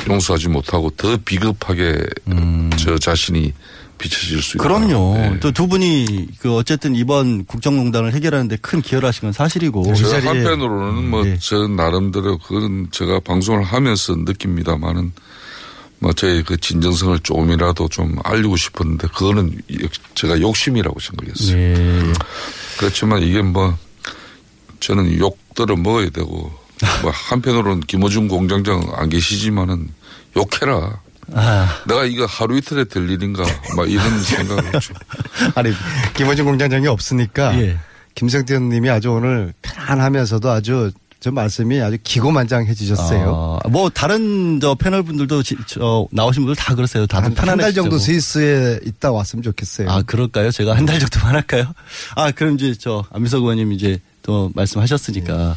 [0.08, 2.70] 용서하지 못하고 더 비겁하게 음.
[2.78, 3.54] 저 자신이
[3.98, 4.64] 비춰질 수 있다.
[4.64, 5.14] 그럼요.
[5.16, 5.40] 네.
[5.40, 9.94] 또두 분이 그 어쨌든 이번 국정농단을 해결하는데 큰 기여를 하신 건 사실이고.
[9.96, 15.14] 저 한편으로는 뭐저 나름대로 그건 제가 방송을 하면서 느낍니다만은
[16.00, 19.62] 뭐 저의 그 진정성을 조금이라도 좀 알리고 싶었는데 그거는
[20.16, 21.56] 제가 욕심이라고 생각했어요.
[21.56, 22.14] 네.
[22.78, 23.78] 그렇지만 이게 뭐
[24.86, 26.52] 저는 욕들을 먹어야 되고
[27.02, 29.90] 뭐 한편으로는 김어준 공장장 안 계시지만은
[30.36, 31.00] 욕해라.
[31.34, 31.82] 아.
[31.88, 33.44] 내가 이거 하루 이틀에 될 일인가
[33.78, 34.96] 막 이런 생각을 좀.
[35.56, 35.72] 아니
[36.16, 37.78] 김원준 공장장이 없으니까 예.
[38.16, 40.92] 김성태 의원님이 아주 오늘 편안하면서도 아주
[41.22, 43.60] 저 말씀이 아주 기고만장해지셨어요.
[43.64, 47.08] 아, 뭐 다른 저 패널 분들도 지- 저 나오신 분들 다 그러세요.
[47.08, 47.64] 다들 한 편안해.
[47.64, 49.90] 달 정도 스위스에 있다 왔으면 좋겠어요.
[49.90, 50.52] 아 그럴까요?
[50.52, 51.72] 제가 한 달 정도만 할까요?
[52.16, 55.56] 아 그럼 이제 저 안민석 의원님 이제 또 말씀하셨으니까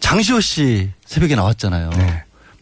[0.00, 1.90] 장시호 씨 새벽에 나왔잖아요.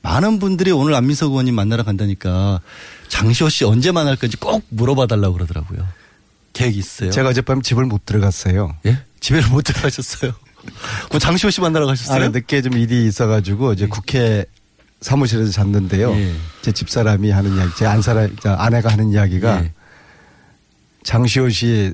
[0.02, 2.60] 많은 분들이 오늘 안민석 의원님 만나러 간다니까
[3.08, 5.86] 장시호 씨 언제 만날 건지 꼭 물어봐 달라고 그러더라고요.
[6.52, 7.10] 계획 있어요?
[7.10, 8.76] 제가 어젯밤 집을 못 들어갔어요.
[8.86, 8.98] 예?
[9.20, 10.32] 집에를 못 들어가셨어요?
[11.10, 12.24] 뭐 장시호 씨 만나러 가셨어요?
[12.24, 14.44] 아, 늦게 좀 일이 있어가지고 이제 국회
[15.00, 16.12] 사무실에서 잤는데요.
[16.12, 16.34] 예.
[16.62, 19.72] 제 집사람이 하는 이야기, 제 안사람, 저 아내가 하는 이야기가 예.
[21.02, 21.92] 장시호 씨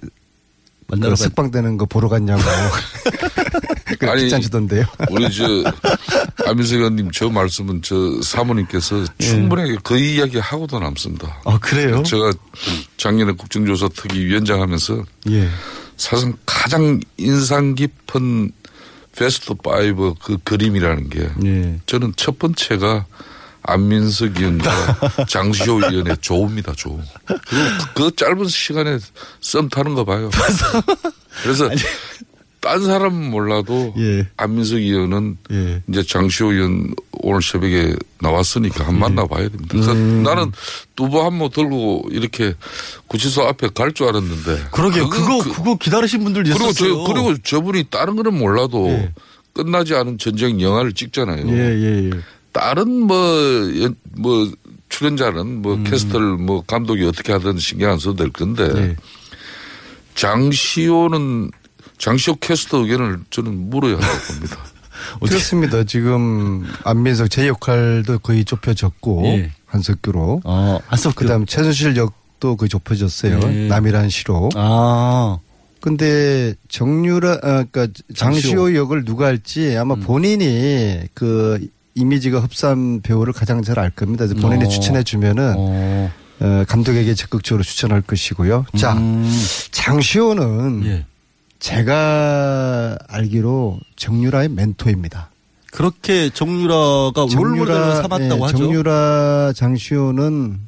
[0.88, 2.40] 만나러 그 가- 석방되는 거 보러 갔냐고.
[4.08, 4.84] 아니, 귀찮으시던데요.
[5.10, 5.44] 우리 저
[6.46, 9.24] 안민석 의원님 저 말씀은 저 사모님께서 예.
[9.24, 11.40] 충분하게 그 이야기 하고도 남습니다.
[11.44, 12.02] 아 그래요?
[12.02, 12.30] 제가
[12.96, 15.48] 작년에 국정조사 특위 위원장 하면서 예.
[15.96, 18.52] 사실 가장 인상 깊은
[19.16, 21.80] best five 그 그림이라는 게 예.
[21.86, 23.04] 저는 첫 번째가
[23.72, 26.98] 안민석 의원과 장시호 의원의 조입니다, 조.
[27.26, 28.98] 그리고 그 짧은 시간에
[29.40, 30.30] 썸 타는 거 봐요.
[31.42, 31.68] 그래서
[32.60, 34.26] 딴 사람은 몰라도 예.
[34.36, 35.82] 안민석 의원은 예.
[35.88, 39.66] 이제 장시호 의원 오늘 새벽에 나왔으니까 한 만나봐야 됩니다.
[39.70, 40.22] 그래서 음.
[40.22, 40.50] 나는
[40.96, 42.54] 두부 한 모 들고 이렇게
[43.06, 44.68] 구치소 앞에 갈 줄 알았는데.
[44.72, 47.04] 그러게 그거- 그거 그- 그거 기다리신 그리고 있었어요.
[47.06, 49.12] 저, 그리고 저분이 다른 거는 몰라도 예.
[49.52, 51.46] 끝나지 않은 전쟁 영화를 찍잖아요.
[51.48, 52.10] 예, 예, 예.
[52.58, 53.16] 다른 뭐,
[53.82, 54.50] 연- 뭐,
[54.88, 55.62] 출연자는 음.
[55.62, 58.96] 뭐 캐스터를 뭐 감독이 어떻게 하든 신경 안 써도 될 건데 예.
[60.14, 61.50] 장시호는
[61.98, 64.56] 장시호 캐스터 의견을 저는 물어야 할 겁니다.
[65.22, 65.84] 그렇습니다.
[65.84, 69.52] 지금 안민석 제 역할도 거의 좁혀졌고 예.
[69.66, 70.40] 한석규로.
[70.44, 71.22] 어, 한석규.
[71.22, 73.40] 그다음 최순실 역도 거의 좁혀졌어요.
[73.44, 73.68] 예.
[73.68, 74.48] 남이란 시로.
[74.56, 75.38] 아.
[75.80, 80.00] 근데 정유라 아 그러니까 장시호 역을 누가 할지 아마 음.
[80.00, 81.64] 본인이 그
[81.98, 84.24] 이미지가 흡사한 배우를 가장 잘 알 겁니다.
[84.40, 84.68] 본인이 어.
[84.68, 86.10] 추천해 주면은 어.
[86.40, 88.64] 어, 감독에게 적극적으로 추천할 것이고요.
[88.76, 89.28] 자, 음.
[89.72, 91.04] 장시호는 예.
[91.58, 95.30] 제가 알기로 정유라의 멘토입니다.
[95.72, 98.56] 그렇게 정유라가 롤모델로 삼았다고 예, 하죠.
[98.58, 100.58] 정유라 장시호는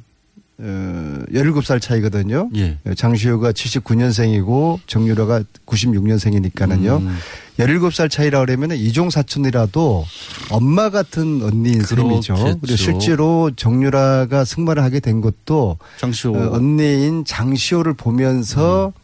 [0.59, 2.49] 어, 17살 차이거든요.
[2.55, 2.77] 예.
[2.95, 6.99] 장시호가 79년생이고 정유라가 96년생이니까는요.
[7.01, 7.17] 음.
[7.59, 10.05] 17살 차이라 그러면 이종 사촌이라도
[10.49, 12.33] 엄마 같은 언니인 셈이죠.
[12.33, 12.59] 그렇겠죠.
[12.61, 16.35] 그리고 실제로 정유라가 승마를 하게 된 것도 장시호.
[16.35, 19.01] 어, 언니인 장시호를 보면서 음.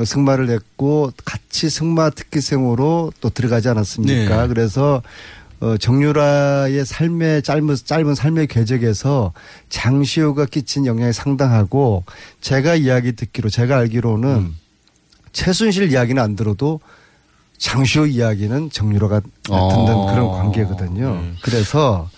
[0.00, 4.42] 어, 승마를 했고 같이 승마 특기생으로 또 들어가지 않았습니까?
[4.42, 4.48] 네.
[4.48, 5.02] 그래서
[5.60, 9.32] 어, 정유라의 삶의 짧은 짧은 삶의 궤적에서
[9.68, 12.04] 장시호가 끼친 영향이 상당하고
[12.40, 14.56] 제가 이야기 듣기로 제가 알기로는 음.
[15.32, 16.80] 최순실 이야기는 안 들어도
[17.66, 19.20] 장시호 이야기는 정유라가
[19.50, 19.68] 어.
[19.70, 21.14] 듣는 그런 관계거든요.
[21.14, 21.32] 네.
[21.42, 22.10] 그래서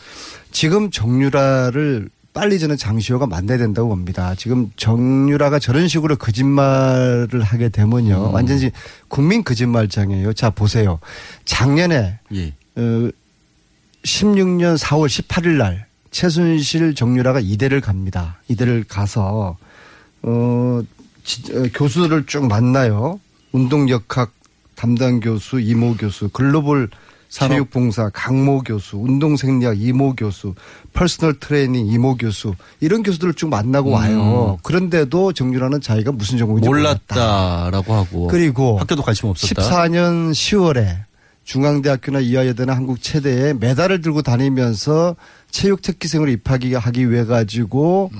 [0.53, 4.35] 지금 정유라를 빨리 저는 장시호가 만나야 된다고 봅니다.
[4.37, 8.29] 지금 정유라가 저런 식으로 거짓말을 하게 되면요.
[8.31, 8.35] 음.
[8.35, 8.71] 완전히
[9.09, 10.33] 국민 거짓말장이에요.
[10.33, 10.99] 자, 보세요.
[11.45, 12.55] 작년에 예.
[12.77, 13.11] 어,
[14.03, 18.39] 16년 4월 18일 날 최순실 정유라가 이대를 갑니다.
[18.49, 19.59] 이대를 가서
[20.23, 20.81] 어,
[21.23, 23.21] 지- 어, 교수들을 쭉 만나요.
[23.53, 24.33] 운동역학
[24.75, 26.89] 담당 교수, 이모 교수, 글로벌
[27.29, 27.55] 산업.
[27.55, 30.55] 체육봉사 강모 교수, 운동 생리학 이모 교수,
[30.93, 34.59] personal training 이모 교수 이런 교수들을 쭉 만나고 와요.
[34.63, 37.15] 그런데도 정유라는 자기가 무슨 전공인지 몰랐다.
[37.15, 38.27] 몰랐다라고 하고.
[38.29, 39.63] 그리고 학교도 관심 없었다.
[39.63, 41.05] 14년 10월에
[41.43, 45.17] 중앙대학교나 이화여대나 한국 체대에 메달을 들고 다니면서
[45.51, 48.11] 체육 특기생으로 입학이 하기 위해 가지고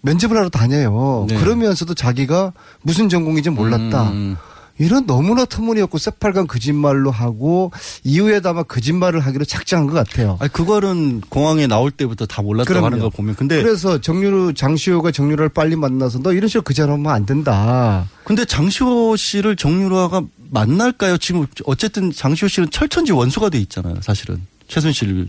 [0.00, 1.26] 면접을 하러 다녀요.
[1.28, 1.36] 네.
[1.36, 4.10] 그러면서도 자기가 무슨 전공인지 몰랐다.
[4.10, 4.36] 음.
[4.78, 7.70] 이런 너무나 터무니없고 새빨간 거짓말로 하고
[8.02, 10.36] 이후에도 아마 거짓말을 하기로 작정한 것 같아요.
[10.40, 12.86] 아니 그거는 공항에 나올 때부터 다 몰랐다고 그럼요.
[12.86, 17.24] 하는 걸 보면 근데 그래서 정유루 장시호가 정유라를 빨리 만나서 너 이런 식으로 거짓말하면 안
[17.24, 18.08] 된다.
[18.24, 21.18] 근데 장시호 씨를 정유라가 만날까요?
[21.18, 23.96] 지금 어쨌든 장시호 씨는 철천지 원수가 돼 있잖아요.
[24.02, 25.28] 사실은 최순실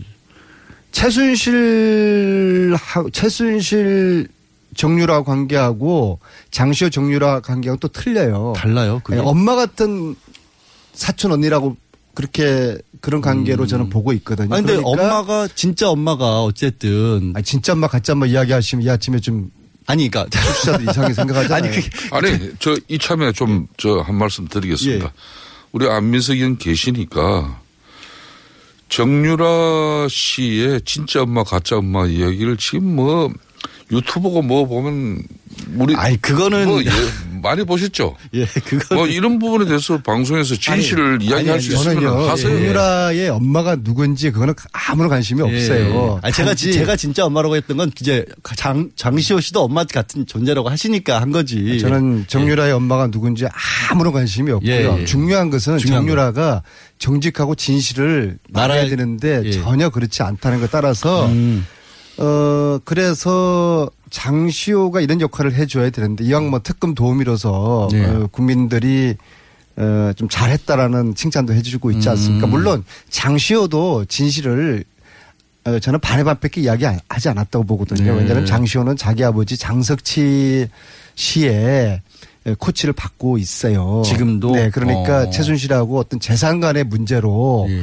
[0.90, 4.28] 최순실 하- 최순실
[4.76, 8.52] 정유라 관계하고 장시호 정유라 관계하고 또 틀려요.
[8.56, 9.00] 달라요.
[9.02, 9.16] 그게?
[9.16, 10.14] 네, 엄마 같은
[10.92, 11.76] 사촌 언니라고
[12.14, 14.48] 그렇게 그런 관계로 저는 보고 있거든요.
[14.48, 14.52] 음.
[14.52, 19.18] 아니, 근데 그러니까 엄마가 진짜 엄마가 어쨌든 아니, 진짜 엄마 가짜 엄마 이야기하시면 이 아침에
[19.20, 19.50] 좀
[19.86, 21.72] 아니 그러니까 청취자들 이상하게 생각하잖아요.
[21.72, 25.04] 아니, 그게- 아니, 저 이참에 좀 저 한 말씀 드리겠습니다.
[25.06, 25.10] 예.
[25.72, 27.60] 우리 안민석 의원 계시니까
[28.88, 33.30] 정유라 씨의 진짜 엄마 가짜 엄마 이야기를 지금 뭐
[33.92, 35.22] 유튜브고 뭐 보면
[35.76, 36.88] 우리 아니 그거는 뭐 예,
[37.40, 38.16] 많이 보셨죠?
[38.34, 42.48] 예, 그거 뭐 이런 부분에 대해서 방송에서 진실을 이야기할 수 있으면 저는요 하세요.
[42.50, 46.18] 정유라의 엄마가 누군지 그거는 아무런 관심이 없어요.
[46.22, 48.24] 아 제가 제가 진짜 엄마라고 했던 건 이제
[48.56, 51.78] 장 장시호 씨도 엄마 같은 존재라고 하시니까 한 거지.
[51.78, 53.46] 저는 정유라의 엄마가 누군지
[53.90, 54.70] 아무런 관심이 없고요.
[54.72, 55.04] 예, 예.
[55.04, 56.62] 중요한 것은 중요한 정유라가
[56.98, 59.52] 정직하고 진실을 말해야 말할- 되는데 예.
[59.52, 61.64] 전혀 그렇지 않다는 것 따라서 음.
[62.18, 68.04] 어 그래서 장시호가 이런 역할을 해줘야 되는데 이왕 뭐 특검 도우미로서 예.
[68.04, 69.16] 어, 국민들이
[69.76, 72.46] 어, 좀 잘했다라는 칭찬도 해주고 있지 않습니까?
[72.46, 72.50] 음.
[72.50, 74.84] 물론 장시호도 진실을
[75.64, 78.14] 어, 저는 반의 반밖에 이야기하지 않았다고 보거든요.
[78.14, 78.20] 네.
[78.20, 80.68] 왜냐하면 장시호는 자기 아버지 장석치
[81.16, 82.00] 씨의
[82.58, 84.02] 코치를 받고 있어요.
[84.04, 84.52] 지금도?
[84.52, 85.30] 네, 그러니까 어.
[85.30, 87.82] 최순실하고 어떤 재산 간의 문제로 예.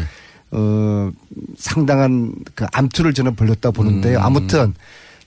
[0.53, 1.09] 어,
[1.57, 4.19] 상당한 그 암투를 저는 벌렸다 보는데요.
[4.19, 4.23] 음.
[4.23, 4.73] 아무튼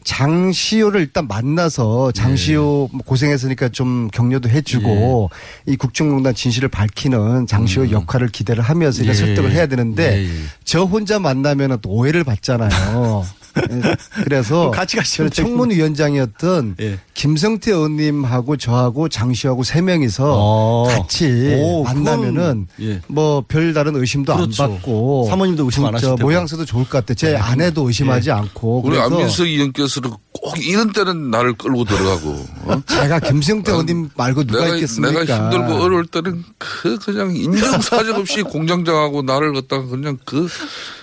[0.05, 2.99] 장시호를 일단 만나서 장시호 네.
[3.05, 5.31] 고생했으니까 좀 격려도 해주고
[5.69, 5.73] 예.
[5.73, 9.09] 이 국정농단 진실을 밝히는 장시호 역할을 기대를 하면서 음.
[9.09, 9.15] 예.
[9.15, 10.31] 설득을 해야 되는데 예, 예.
[10.63, 13.27] 저 혼자 만나면 또 오해를 받잖아요.
[13.71, 16.99] 예, 그래서 같이 가시면 청문위원장이었던 예.
[17.15, 20.85] 김성태 의원님하고 저하고 장시호하고 세 명이서 어.
[20.89, 23.01] 같이 오, 만나면은 예.
[23.09, 24.65] 뭐 별다른 의심도 그렇죠.
[24.65, 26.17] 안 받고 사모님도 의심 안 테고.
[26.17, 27.15] 모양새도 좋을 것 같아.
[27.15, 32.83] 제 아내도 의심하지 않고 우리 그래서 안민석 의원께서는 꼭 이런 때는 나를 끌고 들어가고 어?
[32.87, 35.21] 제가 김성태 의원님 말고 누가 내가, 있겠습니까?
[35.25, 40.49] 내가 힘들고 어려울 때는 그 그냥 인정사정 없이 공장장하고 나를 갖다가 그냥 그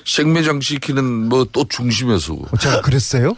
[0.06, 2.34] 생매장 시키는 뭐 또 중심에서.
[2.34, 3.34] 어, 제가 그랬어요?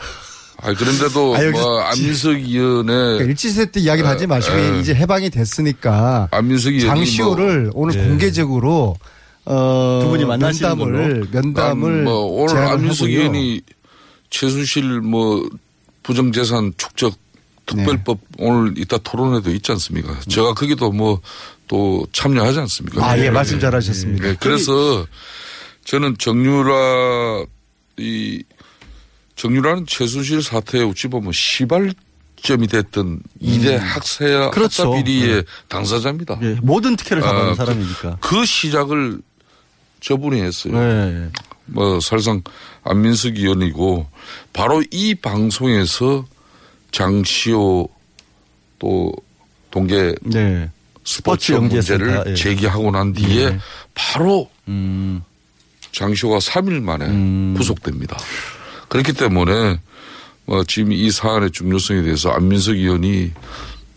[0.61, 4.79] 아 그런데도 아, 여기서 뭐 안민석 의원의 그러니까 일치세 때 이야기를 하지 마시고 에.
[4.79, 8.07] 이제 해방이 됐으니까 안민석 장시호를 뭐, 오늘 예.
[8.07, 8.95] 공개적으로
[9.43, 13.19] 어 두 분이 만나시는 면담을 면담을 뭐 오늘 안민석 하고요.
[13.19, 13.61] 의원이
[14.29, 15.47] 최순실 뭐
[16.03, 17.15] 부정재산 축적
[17.65, 18.45] 특별법 네.
[18.45, 20.17] 오늘 이따 토론회도 있지 않습니까?
[20.29, 21.21] 제가 거기도 뭐
[21.67, 23.03] 또 참여하지 않습니까?
[23.03, 23.31] 아, 예, 네.
[23.31, 24.23] 말씀 잘 하셨습니다.
[24.27, 25.05] 네, 그래서
[25.85, 27.45] 저는 정유라
[27.97, 28.43] 이
[29.35, 34.51] 정유라는 최순실 사태에 어찌 보면 시발점이 됐던 이대 학사야 음.
[34.51, 34.91] 그렇죠.
[34.91, 35.43] 학사 비리의 네.
[35.69, 36.39] 당사자입니다.
[36.41, 38.17] 예, 모든 특혜를 다 받은 아, 사람이니까.
[38.19, 39.21] 그, 그 시작을
[40.01, 40.73] 저분이 했어요.
[40.73, 41.29] 네.
[41.65, 42.41] 뭐 사실상
[42.83, 44.07] 안민석 의원이고
[44.53, 46.25] 바로 이 방송에서
[46.91, 47.89] 장시호
[48.79, 49.11] 또
[49.71, 50.69] 동계 네.
[51.03, 52.33] 스포츠 스포츠 문제를 예.
[52.33, 53.59] 제기하고 난 뒤에 네.
[53.93, 55.23] 바로 음.
[55.95, 57.53] 장시호가 3일 만에 음.
[57.57, 58.17] 구속됩니다.
[58.89, 59.79] 그렇기 때문에
[60.45, 63.31] 뭐 지금 이 사안의 중요성에 대해서 안민석 의원이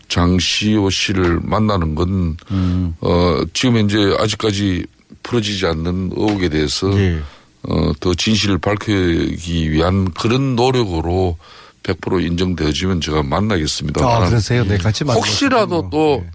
[0.07, 2.95] 장시호 씨를 만나는 건 음.
[3.01, 4.85] 어, 지금 현재 아직까지
[5.21, 7.19] 풀어지지 않는 의혹에 대해서 예.
[7.63, 11.37] 어, 더 진실을 밝히기 위한 그런 노력으로
[11.83, 14.03] 100% 인정되어지면 제가 만나겠습니다.
[14.05, 14.63] 아, 그러세요?
[14.65, 15.89] 네, 같이 만나고 혹시라도.
[15.91, 16.31] 또 네.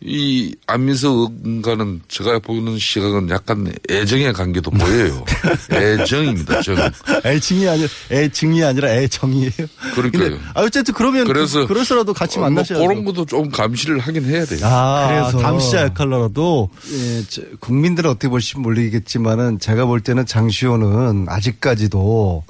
[0.00, 5.24] 이 안민석 의원과는 제가 보는 시각은 약간 애정의 관계도 보여요.
[5.72, 6.76] 애정입니다, 정.
[7.24, 9.50] 애증이 아니라 애증이 아니라 애정이에요.
[9.96, 10.38] 그러니까요.
[10.54, 12.86] 아, 어쨌든 그러면 그래서 그, 그래서라도 같이 어, 뭐 만나셔야죠.
[12.86, 14.60] 그런 것도 좀 감시를 하긴 해야 돼요.
[14.62, 22.44] 아, 그래서- 감시자 역할로라도 예, 저, 국민들은 어떻게 보실지 모르겠지만은 제가 볼 때는 장시호는 아직까지도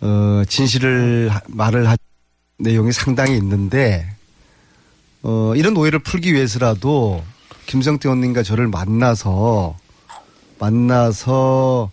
[0.00, 1.96] 어, 진실을 하- 말을 할
[2.58, 4.16] 내용이 상당히 있는데
[5.22, 7.22] 어, 이런 오해를 풀기 위해서라도
[7.66, 9.76] 김성태 의원님과 저를 만나서
[10.58, 11.90] 만나서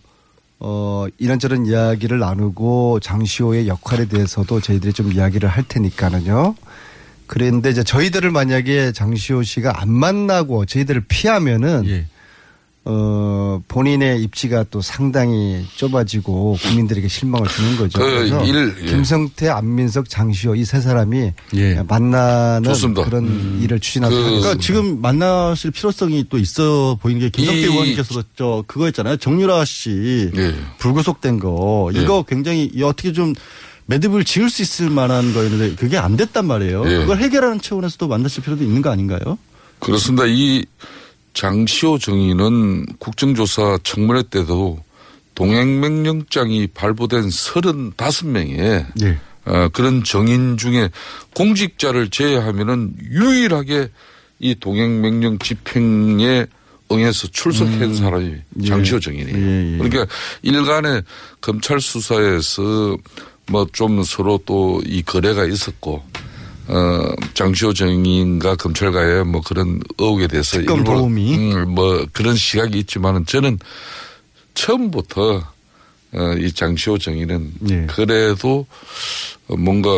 [0.59, 6.55] 어, 이런저런 이야기를 나누고 장시호의 역할에 대해서도 저희들이 좀 이야기를 할 테니까는요.
[7.27, 12.07] 그런데 이제 저희들을 만약에 장시호 씨가 안 만나고 저희들을 피하면은 예.
[12.85, 17.99] 어, 본인의 입지가 또 상당히 좁아지고 국민들에게 실망을 주는 거죠.
[17.99, 18.85] 그 그래서 일, 예.
[18.85, 21.83] 김성태, 안민석, 장시호 이 세 사람이 예.
[21.87, 23.03] 만나는 좋습니다.
[23.03, 24.47] 그런 일을 추진하도록 그- 하겠습니다.
[24.49, 29.17] 그러니까 지금 만나실 필요성이 또 있어 보이는 게 김성태 이- 의원님께서도 저 그거 했잖아요.
[29.17, 30.55] 정유라 씨 예.
[30.79, 32.01] 불구속된 거 예.
[32.01, 33.33] 이거 굉장히 이 어떻게 좀
[33.87, 36.83] 매듭을 지을 수 있을 만한 거였는데 그게 안 됐단 말이에요.
[36.89, 36.97] 예.
[36.99, 39.37] 그걸 해결하는 차원에서도 만나실 필요도 있는 거 아닌가요?
[39.79, 40.25] 그렇습니다.
[40.27, 40.65] 이
[41.39, 44.83] 장시호 정의는 국정조사 청문회 때도
[45.35, 49.17] 동행명령장이 발부된 35명의 예.
[49.45, 50.89] 어, 그런 정인 중에
[51.33, 53.87] 공직자를 제외하면은 유일하게
[54.39, 56.45] 이 동행명령 집행에
[56.91, 57.95] 응해서 출석한 음.
[57.95, 58.67] 사람이 예.
[58.67, 59.37] 장시호 정인이에요.
[59.37, 59.77] 예, 예.
[59.77, 61.03] 그러니까 일간의
[61.39, 62.97] 검찰 수사에서
[63.49, 66.03] 뭐 좀 서로 또 이 거래가 있었고
[66.69, 71.35] 어 장시호 정인과 검찰과의 뭐 그런 의혹에 대해서 특검 일부러, 도움이.
[71.35, 73.57] 음, 뭐 그런 시각이 있지만은 저는
[74.53, 75.43] 처음부터
[76.11, 77.87] 어, 이 장시호 정의는 예.
[77.87, 78.65] 그래도
[79.47, 79.89] 어, 뭔가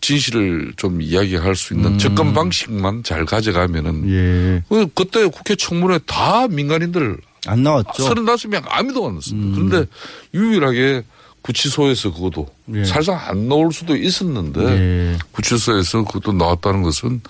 [0.00, 1.98] 진실을 좀 이야기할 수 있는 음.
[1.98, 4.62] 접근 방식만 잘 가져가면은 예.
[4.68, 7.16] 그 그때 국회 청문회 다 민간인들
[7.46, 8.06] 안 나왔죠.
[8.06, 8.24] 음.
[8.24, 9.54] 35명 아무도 안 났습니다.
[9.56, 9.90] 그런데
[10.34, 11.04] 유일하게
[11.46, 12.84] 구치소에서 그것도 예.
[12.84, 15.18] 살상 안 나올 수도 있었는데 예.
[15.32, 17.20] 구치소에서 그것도 나왔다는 것은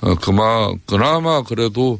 [0.00, 1.98] 어, 그마 그나마 그래도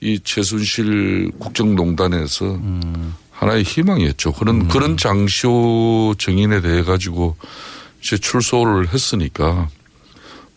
[0.00, 3.14] 이 최순실 국정농단에서 음.
[3.32, 4.32] 하나의 희망이었죠.
[4.32, 7.36] 그런 그런 장시호 정인에 대해 가지고
[8.00, 9.68] 이제 출소를 했으니까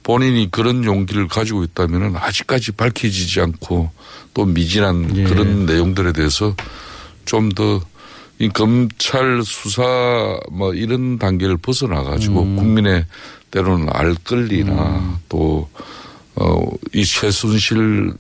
[0.04, 3.92] 본인이 그런 용기를 가지고 있다면은 아직까지 밝혀지지 않고
[4.34, 5.24] 또 미진한 예.
[5.24, 6.56] 그런 내용들에 대해서
[7.26, 7.80] 좀 더
[8.40, 12.56] 이 검찰 수사 뭐 이런 단계를 벗어나 가지고 음.
[12.56, 13.06] 국민의
[13.52, 15.70] 때로는 알 권리나 또
[16.36, 18.14] 어, 이 최순실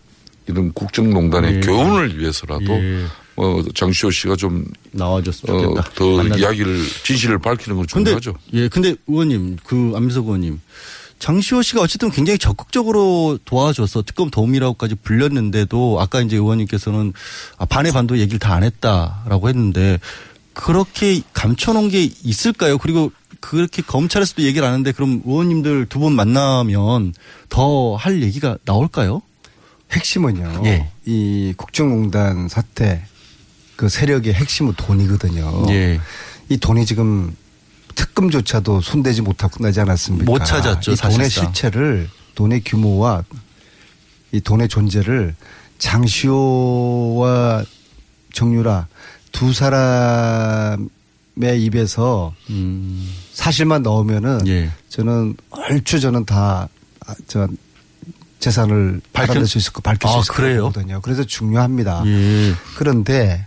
[0.47, 1.59] 이런 국정농단의 예.
[1.61, 3.05] 교훈을 위해서라도 예.
[3.37, 5.89] 어, 장시호 씨가 좀 나와줬으면 어, 좋겠다.
[5.95, 6.37] 더 만나자.
[6.41, 8.33] 이야기를 진실을 밝히는 건 근데 중요하죠.
[8.53, 10.59] 예, 근데 의원님, 그 안민석 의원님,
[11.19, 17.13] 장시호 씨가 어쨌든 굉장히 적극적으로 도와줘서 특검 도움이라고까지 불렸는데도 아까 이제 의원님께서는
[17.57, 19.99] 아, 반의 반도 얘기를 다 안 했다라고 했는데
[20.53, 22.77] 그렇게 감춰놓은 게 있을까요?
[22.77, 23.11] 그리고
[23.41, 27.13] 그렇게 검찰에서도 얘기를 안 하는데 그럼 의원님들 두 분 만나면
[27.49, 29.21] 더 할 얘기가 나올까요?
[29.91, 30.61] 핵심은요.
[30.65, 30.89] 예.
[31.05, 33.05] 이 국정농단 사태
[33.75, 35.65] 그 세력의 핵심은 돈이거든요.
[35.69, 35.99] 예.
[36.49, 37.33] 이 돈이 지금
[38.03, 40.23] 특검조차도 손대지 못하고 끝나지 않았습니까?
[40.25, 41.45] 못 찾았죠, 이 돈의 사실상.
[41.53, 43.23] 실체를 돈의 규모와
[44.31, 45.35] 이 돈의 존재를
[45.79, 47.63] 장시호와
[48.33, 48.87] 정유라
[49.33, 50.87] 두 사람의
[51.57, 52.33] 입에서
[53.33, 54.69] 사실만 넣으면은 예.
[54.87, 57.49] 저는 얼추 저는 다저
[58.39, 60.63] 재산을 밝혀- 밝힐 수 있을 거 밝힐 아, 수 있을 그래요?
[60.63, 61.01] 거거든요.
[61.01, 62.03] 그래서 중요합니다.
[62.05, 62.53] 예.
[62.77, 63.45] 그런데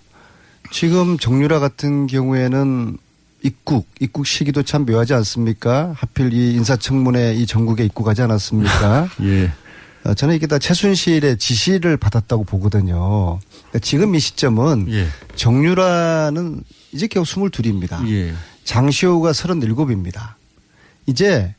[0.70, 2.98] 지금 정유라 같은 경우에는
[3.42, 5.92] 입국, 입국 시기도 참 묘하지 않습니까?
[5.96, 9.08] 하필 이 인사청문회 이 전국에 입국하지 않았습니까?
[9.22, 9.52] 예.
[10.04, 13.38] 어, 저는 이게 다 최순실의 지시를 받았다고 보거든요.
[13.50, 15.06] 그러니까 지금 이 시점은 예.
[15.36, 16.62] 정유라는
[16.92, 18.06] 이제 겨우 22입니다.
[18.08, 18.34] 예.
[18.64, 20.34] 장시호가 37입니다.
[21.06, 21.54] 이제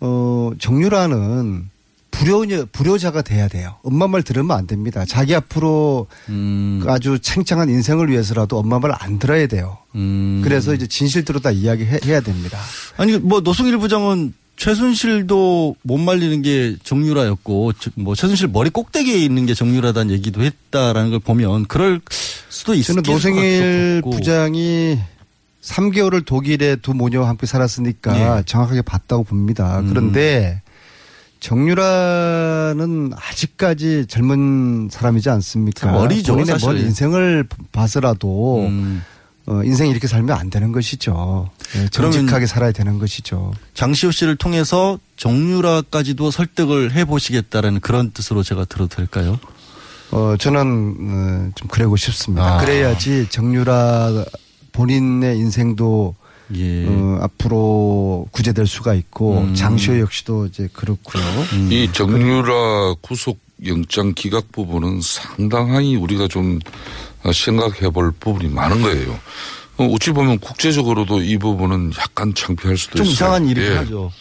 [0.00, 1.70] 어 정유라는
[2.18, 3.76] 불효녀 불효자가 돼야 돼요.
[3.82, 5.04] 엄마 말 들으면 안 됩니다.
[5.06, 6.80] 자기 앞으로 음.
[6.82, 9.78] 그 아주 챙창한 인생을 위해서라도 엄마 말 안 들어야 돼요.
[9.94, 10.40] 음.
[10.42, 12.58] 그래서 이제 진실대로 다 이야기해야 됩니다.
[12.96, 19.44] 아니 뭐 노승일 부장은 최순실도 못 말리는 게 정유라였고 저- 뭐 최순실 머리 꼭대기에 있는
[19.44, 22.00] 게 정유라다는 얘기도 했다라는 걸 보면 그럴
[22.48, 24.02] 수도 있을 저는 것 노승일.
[24.02, 24.98] 부장이
[25.62, 28.42] 3개월을 독일에 두 모녀와 함께 살았으니까 예.
[28.46, 29.80] 정확하게 봤다고 봅니다.
[29.80, 29.88] 음.
[29.90, 30.62] 그런데
[31.46, 35.80] 정유라는 아직까지 젊은 사람이지 않습니까?
[35.86, 36.66] 참 어리죠, 본인의 사실.
[36.68, 39.02] 먼 인생을 봐서라도 음.
[39.46, 41.48] 어, 인생 이렇게 살면 안 되는 것이죠.
[41.76, 43.52] 예, 그러면- 정직하게 살아야 되는 것이죠.
[43.74, 49.38] 장시호 씨를 통해서 정유라까지도 설득을 해 보시겠다라는 그런 뜻으로 제가 들어도 될까요?
[50.10, 52.56] 어, 저는 어, 좀 그러고 싶습니다.
[52.56, 52.58] 아.
[52.58, 54.24] 그래야지 정유라
[54.72, 56.16] 본인의 인생도
[56.54, 56.86] 예.
[56.86, 59.54] 어, 앞으로 구제될 수가 있고 음.
[59.54, 61.22] 장시호 역시도 이제 그렇고요.
[61.70, 66.58] 이 정유라 구속 영장 기각 부분은 상당히 우리가 좀
[67.32, 69.18] 생각해 볼 부분이 많은 거예요.
[69.78, 73.12] 어, 어찌 보면 국제적으로도 이 부분은 약간 창피할 수도 좀 있어요.
[73.12, 73.76] 이상한 일이긴 예.
[73.76, 74.12] 하죠.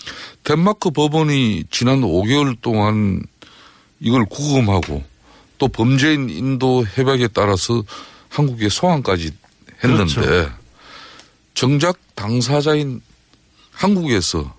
[0.44, 3.22] 덴마크 법원이 지난 5개월 동안
[4.00, 5.04] 이걸 구금하고
[5.58, 7.84] 또 범죄인 인도 협약에 따라서
[8.30, 9.32] 한국에 소환까지
[9.84, 10.52] 했는데 그렇죠.
[11.56, 13.02] 정작 당사자인
[13.72, 14.54] 한국에서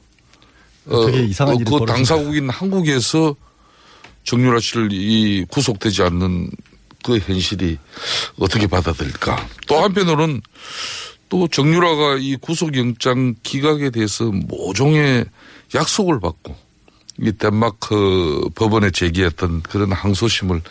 [1.06, 3.36] 되게 이상한 일이 그 당사국인 한국에서
[4.24, 6.50] 정유라 씨를 이 구속되지 않는
[7.04, 7.78] 그 현실이
[8.38, 9.48] 어떻게 받아들일까?
[9.68, 10.42] 또 한편으로는
[11.28, 15.24] 또 정유라가 이 구속영장 기각에 대해서 모종의
[15.74, 16.56] 약속을 받고
[17.20, 20.62] 이 덴마크 법원에 제기했던 그런 항소심을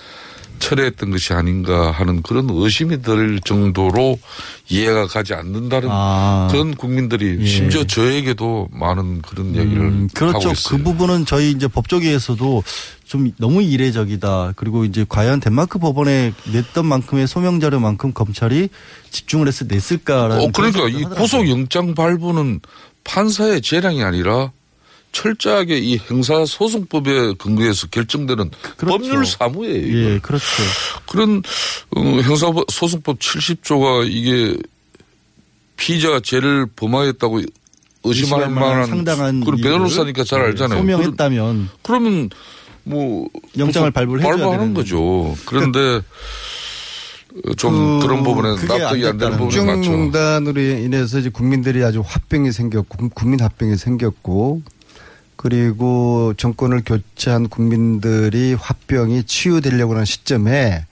[0.60, 4.18] 철회했던 것이 아닌가 하는 그런 의심이 들 정도로
[4.70, 6.48] 이해가 가지 않는다는 아.
[6.52, 7.46] 그런 국민들이 예.
[7.46, 10.52] 심지어 저에게도 많은 그런 얘기를 음, 하고 그렇죠.
[10.52, 10.78] 있어요.
[10.78, 12.64] 그 부분은 저희 이제 법조계에서도
[13.06, 14.54] 좀 너무 이례적이다.
[14.56, 18.70] 그리고 이제 과연 덴마크 법원에 냈던 만큼의 소명 자료만큼 검찰이
[19.12, 21.22] 집중을 해서 냈을까라는 어, 그러니까 이 생각도 하더라고요.
[21.22, 22.62] 구속 영장 발부는
[23.04, 24.52] 판사의 재량이 아니라
[25.16, 29.98] 철저하게 이 형사소송법에 근거해서 결정되는 법률 사무예요.
[30.16, 30.46] 예, 그렇죠.
[31.10, 31.42] 그런
[31.96, 34.58] 어, 형사소송법 70조가 이게
[35.78, 37.42] 피의자가 죄를 범하였다고
[38.04, 40.80] 의심할 만한 상당한 그리고 이유를 변호사니까 잘 예, 알잖아요.
[40.80, 45.34] 소명했다면 그러, 면뭐 영장을 발부를 해줘야 발부하는 되는 거죠.
[45.46, 46.02] 그런데
[47.56, 49.76] 좀 그- 그런 부분은 그게 납득이 안 되는 부분이 많죠.
[49.92, 54.62] 국정농단으로 인해서 이제 국민들이 아주 화병이 생겼고 국민 화병이 생겼고
[55.36, 60.86] 그리고 정권을 교체한 국민들이 화병이 치유되려고 하는 시점에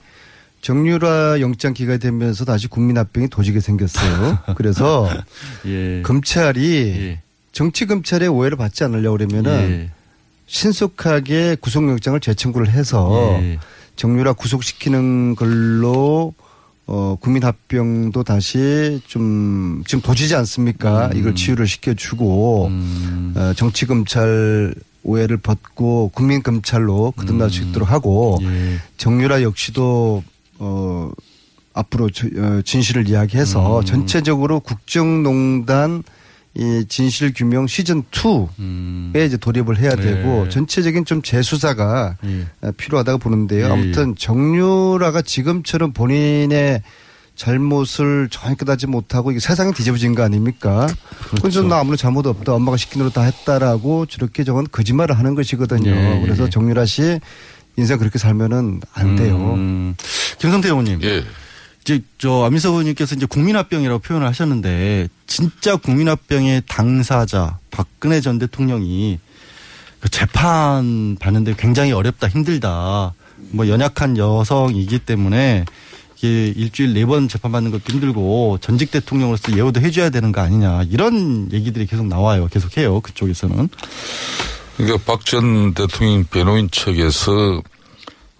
[0.60, 4.38] 정유라 영장 기각이 되면서 다시 국민 합병이 도지게 생겼어요.
[4.56, 5.08] 그래서
[5.66, 6.00] 예.
[6.02, 7.18] 검찰이
[7.52, 9.90] 정치 검찰의 오해를 받지 않으려고 그러면은 예.
[10.46, 13.58] 신속하게 구속영장을 재청구를 해서 예.
[13.96, 16.34] 정유라 구속시키는 걸로
[16.86, 21.08] 어 국민 합병도 다시 좀 지금 도지지 않습니까?
[21.08, 21.16] 음.
[21.16, 22.68] 이걸 치유를 시켜주고
[23.34, 27.50] 어, 정치 검찰 오해를 벗고 국민 검찰로 거듭날 음.
[27.50, 28.76] 수 있도록 하고 예.
[28.96, 30.22] 정유라 역시도
[30.58, 31.10] 어
[31.74, 33.84] 앞으로 저- 어, 진실을 이야기해서 음.
[33.84, 36.02] 전체적으로 국정농단
[36.56, 40.44] 이 진실 규명 시즌 2에 이제 돌입을 해야 되고 음.
[40.44, 40.48] 네.
[40.50, 42.46] 전체적인 좀 재수사가 예.
[42.62, 43.66] 어, 필요하다고 보는데요.
[43.66, 46.82] 예, 아무튼 정유라가 지금처럼 본인의
[47.36, 50.86] 잘못을 전혀 깨닫지 못하고 이게 세상이 뒤집어진 거 아닙니까?
[51.18, 51.42] 그렇죠.
[51.42, 52.54] 그래서 나 아무런 잘못 없다.
[52.54, 55.90] 엄마가 시킨 대로 다 했다라고 저렇게 저건 거짓말을 하는 것이거든요.
[55.90, 56.20] 예, 예.
[56.20, 57.18] 그래서 정유라 씨
[57.76, 59.54] 인생 그렇게 살면은 안 돼요.
[59.54, 59.96] 음.
[60.38, 61.02] 김성태 의원님.
[61.02, 61.24] 예.
[61.82, 69.18] 이제 저 안민석 의원님께서 이제 국민합병이라고 표현을 하셨는데 진짜 국민합병의 당사자 박근혜 전 대통령이
[70.00, 73.12] 그 재판 받는데 굉장히 어렵다 힘들다.
[73.50, 75.64] 뭐 연약한 여성이기 때문에
[76.24, 80.84] 이게 일주일 네 번 재판 받는 것도 힘들고 전직 대통령으로서 예우도 해줘야 되는 거 아니냐
[80.90, 82.48] 이런 얘기들이 계속 나와요.
[82.50, 83.68] 계속해요 그쪽에서는.
[84.78, 87.62] 그러니까 박 전 대통령 변호인 측에서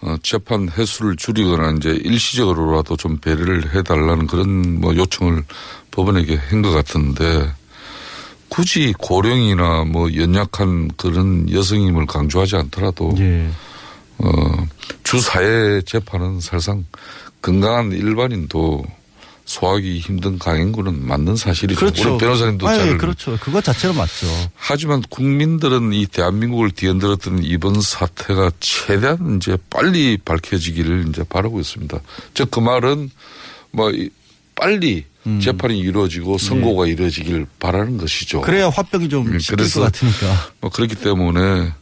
[0.01, 5.45] 어, 재판 횟수를 줄이거나 이제 일시적으로라도 좀 배려를 해달라는 그런 뭐 요청을
[5.91, 7.51] 법원에게 한 것 같은데
[8.49, 13.49] 굳이 고령이나 뭐 연약한 그런 여성임을 강조하지 않더라도 예.
[14.19, 14.29] 어,
[15.03, 16.85] 주사회 재판은 사실상
[17.45, 18.83] 건강한 일반인도
[19.45, 21.85] 소화하기 힘든 강행군은 맞는 사실이죠.
[21.95, 23.37] 물론 변호사님도 아니, 잘 그렇죠.
[23.39, 24.27] 그거 자체로 맞죠.
[24.57, 32.01] 하지만 국민들은 이 대한민국을 뒤흔들었던 이번 사태가 최대한 이제 빨리 밝혀지기를 이제 바라고 있습니다.
[32.33, 33.11] 즉 그 말은
[33.73, 34.09] 뭐 이-
[34.55, 35.41] 빨리 음.
[35.41, 38.39] 재판이 이루어지고 선고가 이루어지길 바라는 것이죠.
[38.39, 38.45] 네.
[38.45, 40.51] 그래야 화병이 좀 음, 식힐 그래서 것 같으니까.
[40.63, 41.73] 뭐 그렇기 때문에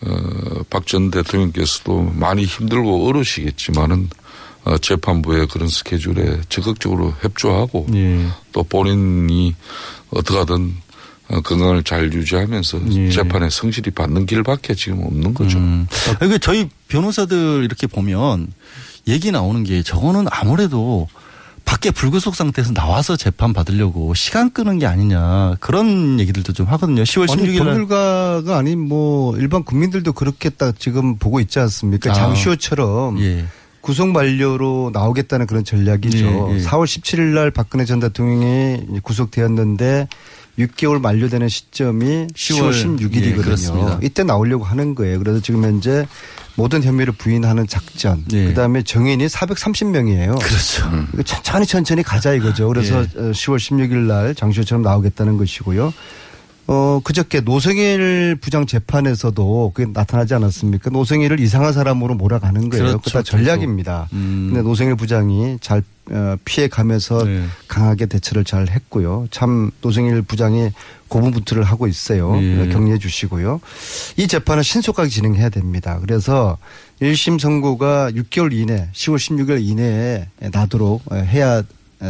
[0.00, 4.27] 어, 박 전 대통령께서도 많이 힘들고 어려우시겠지만은 어,
[4.76, 8.26] 재판부의 그런 스케줄에 적극적으로 협조하고 예.
[8.52, 9.54] 또 본인이
[10.10, 10.74] 어떻게든
[11.28, 13.10] 어, 건강을 잘 유지하면서 예.
[13.10, 15.58] 재판에 성실히 받는 길밖에 지금 없는 거죠.
[15.58, 15.86] 음.
[16.18, 18.52] 그 저희 변호사들 이렇게 보면
[19.06, 21.08] 얘기 나오는 게 저거는 아무래도
[21.68, 27.02] 밖에 불구속 상태에서 나와서 재판 받으려고 시간 끄는 게 아니냐 그런 얘기들도 좀 하거든요.
[27.02, 32.10] 10월 아니 16일 날 법률가가 아닌 뭐 일반 국민들도 그렇게 딱 지금 보고 있지 않습니까?
[32.10, 32.14] 아.
[32.14, 33.44] 장시호처럼 예.
[33.80, 36.18] 구속 만료로 나오겠다는 그런 전략이죠.
[36.50, 36.62] 예, 예.
[36.64, 40.08] 4월 17일 날 박근혜 전 대통령이 구속되었는데
[40.58, 44.02] 6개월 만료되는 시점이 10월 10월 16일이거든요.
[44.02, 44.06] 예.
[44.06, 45.18] 이때 나오려고 하는 거예요.
[45.20, 46.06] 그래서 지금 현재
[46.56, 48.24] 모든 혐의를 부인하는 작전.
[48.48, 50.32] 그다음에 정인이 430명이에요.
[50.40, 50.44] 예.
[50.44, 51.06] 그렇죠.
[51.14, 52.66] 이거 천천히 천천히 가자 이거죠.
[52.68, 53.00] 그래서 예.
[53.02, 55.94] 어, 10월 16일 날 장시호처럼 나오겠다는 것이고요.
[56.70, 60.90] 어, 그저께 노승일 부장 재판에서도 그게 나타나지 않았습니까?
[60.90, 62.84] 노승일을 이상한 사람으로 몰아가는 거예요.
[62.84, 63.00] 그렇죠.
[63.00, 64.08] 그다 전략입니다.
[64.12, 64.50] 음.
[64.52, 67.44] 근데 노승일 부장이 잘 어, 피해 가면서 네.
[67.68, 69.26] 강하게 대처를 잘 했고요.
[69.30, 70.70] 참 노승일 부장이
[71.08, 72.36] 고분분투를 하고 있어요.
[72.42, 72.68] 예.
[72.68, 73.60] 격려해 주시고요.
[74.18, 75.98] 이 재판은 신속하게 진행해야 됩니다.
[76.00, 76.58] 그래서
[77.00, 81.62] 1심 선고가 6개월 이내, 10월 16일 이내에 나도록 해야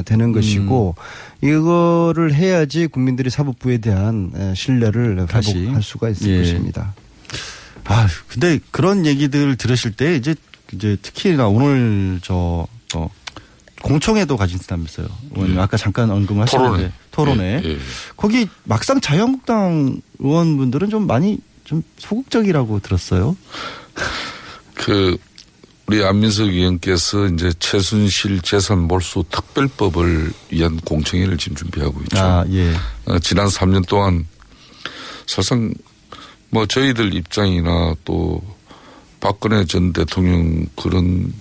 [0.04, 0.94] 되는 것이고
[1.42, 1.48] 음.
[1.48, 5.26] 이거를 해야지 국민들이 사법부에 대한 신뢰를.
[5.28, 6.38] 회복할 수가 있을 예.
[6.38, 6.94] 것입니다.
[7.84, 10.34] 아 근데 그런 얘기들 들으실 때 이제
[10.72, 13.10] 이제 특히 나 오늘 저 어,
[13.82, 15.06] 공청회도 가진다면서요.
[15.34, 17.62] 의원님 아까 잠깐 언급을 하셨는데 토론회.
[17.64, 17.78] 예, 예.
[18.16, 23.36] 거기 막상 자유한국당 의원분들은 좀 많이 좀 소극적이라고 들었어요.
[24.74, 25.16] 그
[25.88, 32.18] 우리 안민석 의원께서 이제 최순실 재산 몰수 특별법을 위한 공청회를 지금 준비하고 있죠.
[32.18, 32.74] 아, 예.
[33.06, 34.26] 어, 지난 3년 동안
[35.26, 35.72] 사실상
[36.50, 38.42] 뭐 저희들 입장이나 또
[39.18, 41.32] 박근혜 전 대통령 그런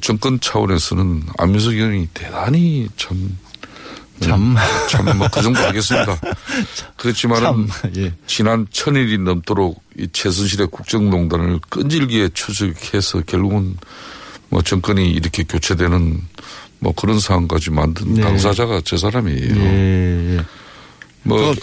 [0.00, 3.36] 정권 차원에서는 안민석 의원이 대단히 참
[4.20, 4.54] 참.
[4.88, 6.20] 참, 뭐, 그 정도 알겠습니다.
[6.96, 8.12] 그렇지만은, 참, 예.
[8.26, 13.76] 지난 천일이 넘도록 이 최순실의 국정농단을 끈질기게 추적해서 결국은
[14.48, 16.20] 뭐 정권이 이렇게 교체되는
[16.78, 18.22] 뭐 그런 상황까지 만든 네.
[18.22, 19.56] 당사자가 저 사람이에요.
[19.56, 20.44] 예, 예.
[21.22, 21.54] 뭐,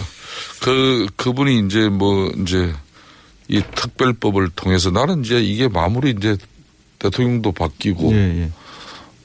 [0.62, 2.74] 그, 그분이 이제 뭐, 이제
[3.48, 6.38] 이 특별법을 통해서 나는 이제 이게 마무리 이제
[7.00, 8.52] 대통령도 바뀌고 예, 예.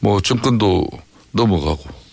[0.00, 0.86] 뭐 정권도
[1.32, 2.03] 넘어가고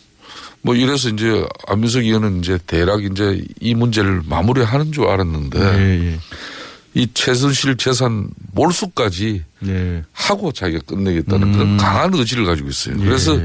[0.61, 6.19] 뭐 이래서 이제 안민석 의원은 이제 대략 이제 이 문제를 마무리하는 줄 알았는데 예, 예.
[6.93, 10.03] 이 최순실 재산 몰수까지 예.
[10.11, 11.53] 하고 자기가 끝내겠다는 음.
[11.53, 12.95] 그런 강한 의지를 가지고 있어요.
[12.99, 13.03] 예.
[13.03, 13.39] 그래서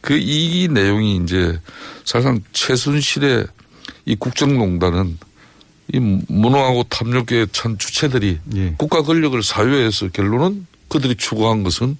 [0.00, 1.58] 그 이 내용이 이제
[2.04, 3.46] 사실상 최순실의
[4.06, 5.18] 이 국정농단은
[5.92, 5.98] 이
[6.28, 8.74] 무능하고 탐욕의 찬 주체들이 예.
[8.78, 11.96] 국가 권력을 사유해서 결론은 그들이 추구한 것은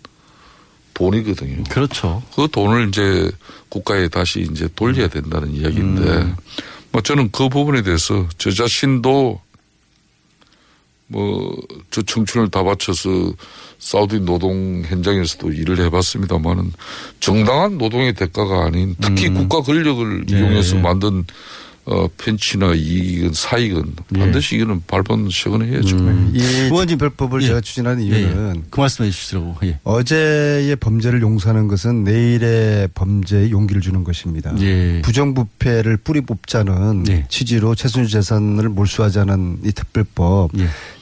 [0.96, 1.64] 돈이거든요.
[1.64, 2.22] 그렇죠.
[2.34, 3.30] 그 돈을 이제
[3.68, 6.36] 국가에 다시 이제 돌려야 된다는 이야기인데, 음.
[6.90, 9.40] 뭐 저는 그 부분에 대해서 저 자신도
[11.08, 11.56] 뭐
[11.90, 13.32] 저 청춘을 다 바쳐서
[13.78, 16.72] 사우디 노동 현장에서도 일을 해봤습니다만은
[17.20, 20.38] 정당한 노동의 대가가 아닌 특히 국가 권력을 네.
[20.38, 21.24] 이용해서 만든
[21.88, 25.96] 어 펜치나 이익은 사익은 반드시 이거는 발본 세건해야죠.
[26.34, 29.56] 이 특별법을 제가 추진하는 이유는 그 말씀해 주시라고.
[29.62, 29.78] 예.
[29.84, 34.52] 어제의 범죄를 용서하는 것은 내일의 범죄에 용기를 주는 것입니다.
[34.60, 35.00] 예.
[35.02, 40.50] 부정부패를 뿌리 뽑자는 취지로 최순실 재산을 몰수하자는 이 특별법.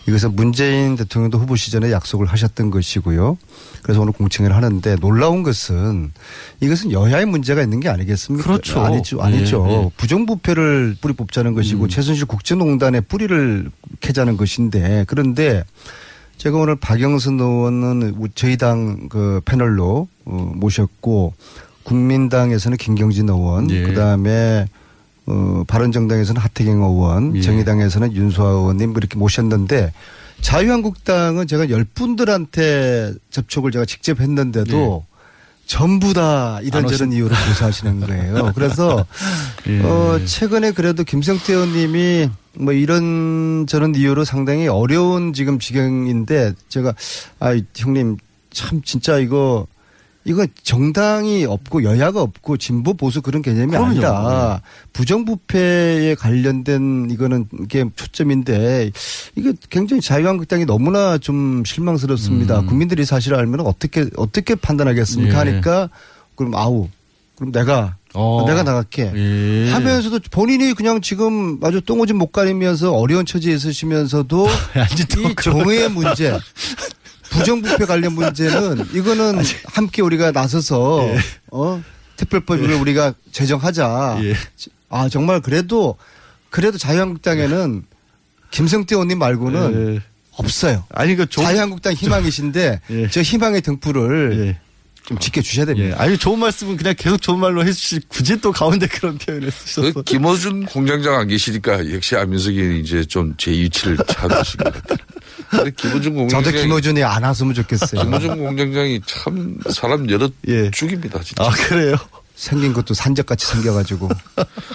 [0.07, 3.39] 이것은 문재인 대통령도 후보 시절에 약속을 하셨던 것이고요.
[3.83, 6.13] 그래서 오늘 공청회를 하는데 놀라운 것은
[6.61, 8.47] 이것은 여야의 문제가 있는 게 아니겠습니까?
[8.47, 8.81] 그렇죠.
[8.81, 9.21] 아니죠.
[9.23, 9.67] 아니죠.
[9.69, 9.91] 예, 예.
[9.97, 11.89] 부정부패를 뿌리 뽑자는 것이고 음.
[11.89, 15.65] 최순실 국정농단의 뿌리를 캐자는 것인데 그런데
[16.37, 21.35] 제가 오늘 박영선 의원은 저희 당 그 패널로 어, 모셨고
[21.85, 23.83] 국민당에서는 김경진 의원, 예.
[23.83, 24.67] 그다음에
[25.27, 27.41] 어, 바른정당에서는 하태경 의원, 예.
[27.41, 29.93] 정의당에서는 윤소아 의원님 이렇게 모셨는데
[30.41, 35.05] 자유한국당은 제가 열 분들한테 접촉을 제가 직접 했는데도
[35.67, 38.53] 전부 다안 이런저런 이유로 조사하시는 거예요.
[38.55, 39.07] 그래서
[39.67, 39.81] 예.
[39.81, 46.95] 어, 최근에 그래도 김성태 의원님이 뭐 이런 저런 이유로 상당히 어려운 지금 지경인데 제가
[47.41, 48.19] 아 형님
[48.51, 49.67] 참 진짜 이거
[50.25, 53.87] 이거 정당이 없고 여야가 없고 진보 보수 그런 개념이 그럼요.
[53.87, 54.63] 아니라
[54.95, 58.91] 부정부패에 관련된 이거는 이게 초점인데
[59.37, 62.63] 이게 굉장히 자유한국당이 너무나 좀 실망스럽습니다.
[62.63, 65.43] 국민들이 사실을 알면 어떻게 어떻게 판단하겠습니까?
[65.43, 65.47] 음.
[65.47, 65.51] 예.
[65.51, 65.91] 하니까
[66.37, 66.89] 그럼 아우
[67.37, 68.45] 그럼 내가 어.
[68.47, 69.71] 내가 나갈게 예.
[69.73, 74.47] 하면서도 본인이 그냥 지금 아주 똥오줌 못 가리면서 어려운 처지에 있으시면서도
[75.29, 76.39] 이 정의의 문제
[77.35, 81.19] 부정부패 관련 문제는 이거는 함께 우리가 나서서 예.
[81.51, 81.83] 어
[82.17, 84.19] 특별법을 우리가 제정하자.
[84.89, 85.97] 아 정말 그래도
[86.51, 87.85] 그래도 자유한국당에는
[88.51, 90.01] 김성태 의원님 말고는 예.
[90.37, 90.85] 없어요.
[90.91, 92.81] 아니 그 자유한국당 희망이신데
[93.11, 94.57] 저 희망의 등불을
[95.07, 95.89] 좀 지켜주셔야 됩니다.
[95.91, 95.93] 예.
[96.03, 100.03] 아니 좋은 말씀은 그냥 계속 좋은 말로 해주시 굳이 또 가운데 그런 표현을 쓰셔서 그
[100.03, 104.99] 김어준 공장장 안 계시니까 역시 안민석이 이제 좀 제 위치를 찾으신 것 같아요.
[105.51, 106.53] 근데 김어준 공장장.
[106.53, 108.03] 저도 김어준이 안 왔으면 좋겠어요.
[108.03, 110.29] 김어준 공장장이 참 사람 여러
[110.73, 111.45] 죽입니다, 진짜.
[111.45, 111.97] 아 그래요?
[112.37, 114.09] 생긴 것도 산적같이 생겨가지고.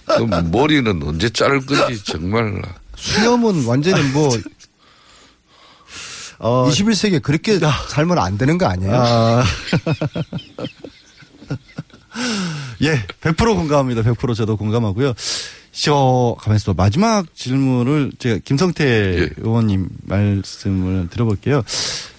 [0.05, 2.61] 그 머리는 언제 자를 건지 정말.
[2.95, 4.30] 수염은 완전히 뭐
[6.39, 7.59] 21세기에 그렇게
[7.89, 8.93] 살면 안 되는 거 아니에요?
[8.95, 9.43] 아.
[12.81, 14.01] 예, 100% 공감합니다.
[14.03, 15.13] 100% 저도 공감하고요.
[15.71, 16.83] 저, 가만있어 봐.
[16.83, 21.63] 마지막 질문을 제가 김성태 의원님 말씀을 들어볼게요.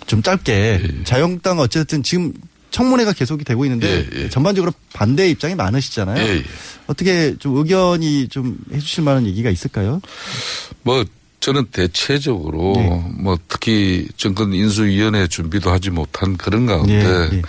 [0.07, 1.03] 좀 짧게.
[1.05, 2.33] 자유한국당 어쨌든 지금
[2.71, 6.23] 청문회가 계속이 되고 있는데 전반적으로 반대 입장이 많으시잖아요.
[6.23, 6.45] 예, 예.
[6.87, 10.01] 어떻게 좀 의견이 좀 해주실 만한 얘기가 있을까요?
[10.83, 11.05] 뭐
[11.41, 13.05] 저는 대체적으로 네.
[13.19, 17.43] 뭐 특히 정권 인수위원회 준비도 하지 못한 그런 가운데 네,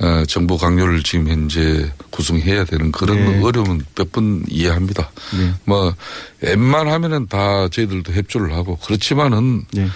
[0.00, 3.42] 어, 정부 강요를 지금 현재 구성해야 되는 그런 네.
[3.42, 5.10] 어려움은 몇 번 이해합니다.
[5.38, 5.54] 네.
[5.64, 5.94] 뭐
[6.40, 9.86] 웬만하면은 다 저희들도 협조를 하고 그렇지만은 네.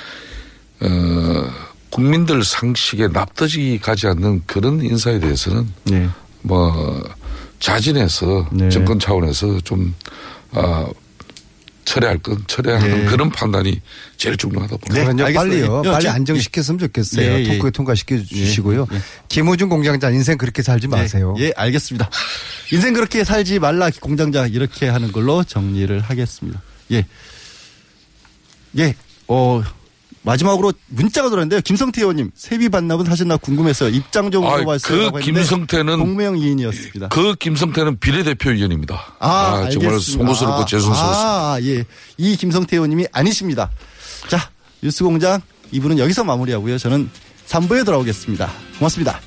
[0.81, 1.51] 어,
[1.91, 6.09] 국민들 상식에 납득이 가지 않는 그런 인사에 대해서는 네.
[6.43, 7.03] 뭐
[7.59, 8.69] 자진해서 네.
[8.69, 9.95] 정권 차원에서 좀
[10.53, 10.87] 아,
[11.85, 13.05] 철회할 건 철회하는 네.
[13.07, 13.81] 그런 판단이
[14.17, 15.13] 제일 중요하다 봅니다.
[15.13, 15.83] 그러니까 빨리요.
[15.83, 17.27] 빨리 안정시켰으면 좋겠어요.
[17.27, 17.45] 예, 예.
[17.57, 18.87] 토크에 통과시켜 주시고요.
[19.29, 21.35] 김호준 공장장 인생 그렇게 살지 마세요.
[21.39, 22.09] 예, 알겠습니다.
[22.73, 26.63] 인생 그렇게 살지 말라 공장장 이렇게 하는 걸로 정리를 하겠습니다.
[26.93, 27.07] 예.
[28.79, 28.95] 예.
[29.29, 29.63] 어
[30.25, 31.61] 마지막으로 문자가 들어왔는데요.
[31.61, 33.91] 김성태 의원님 세비 반납은 하셨나 궁금해서요.
[33.91, 35.13] 입장 좀 아, 물어봤어요.
[35.13, 37.09] 그 김성태는 공명 이인이었습니다.
[37.09, 39.17] 그 김성태는 비례대표위원입니다.
[39.21, 40.01] 아, 정말 알겠습니다.
[40.01, 41.53] 송구스럽고 아, 죄송스럽습니다.
[41.53, 41.85] 아, 예.
[42.17, 43.71] 이 김성태 의원님이 아니십니다.
[44.29, 44.51] 자,
[44.83, 45.41] 뉴스공장
[45.73, 46.79] 2부는 여기서 마무리하고요.
[46.79, 47.11] 저는
[47.47, 48.51] 3부에 돌아오겠습니다.
[48.79, 49.21] 고맙습니다.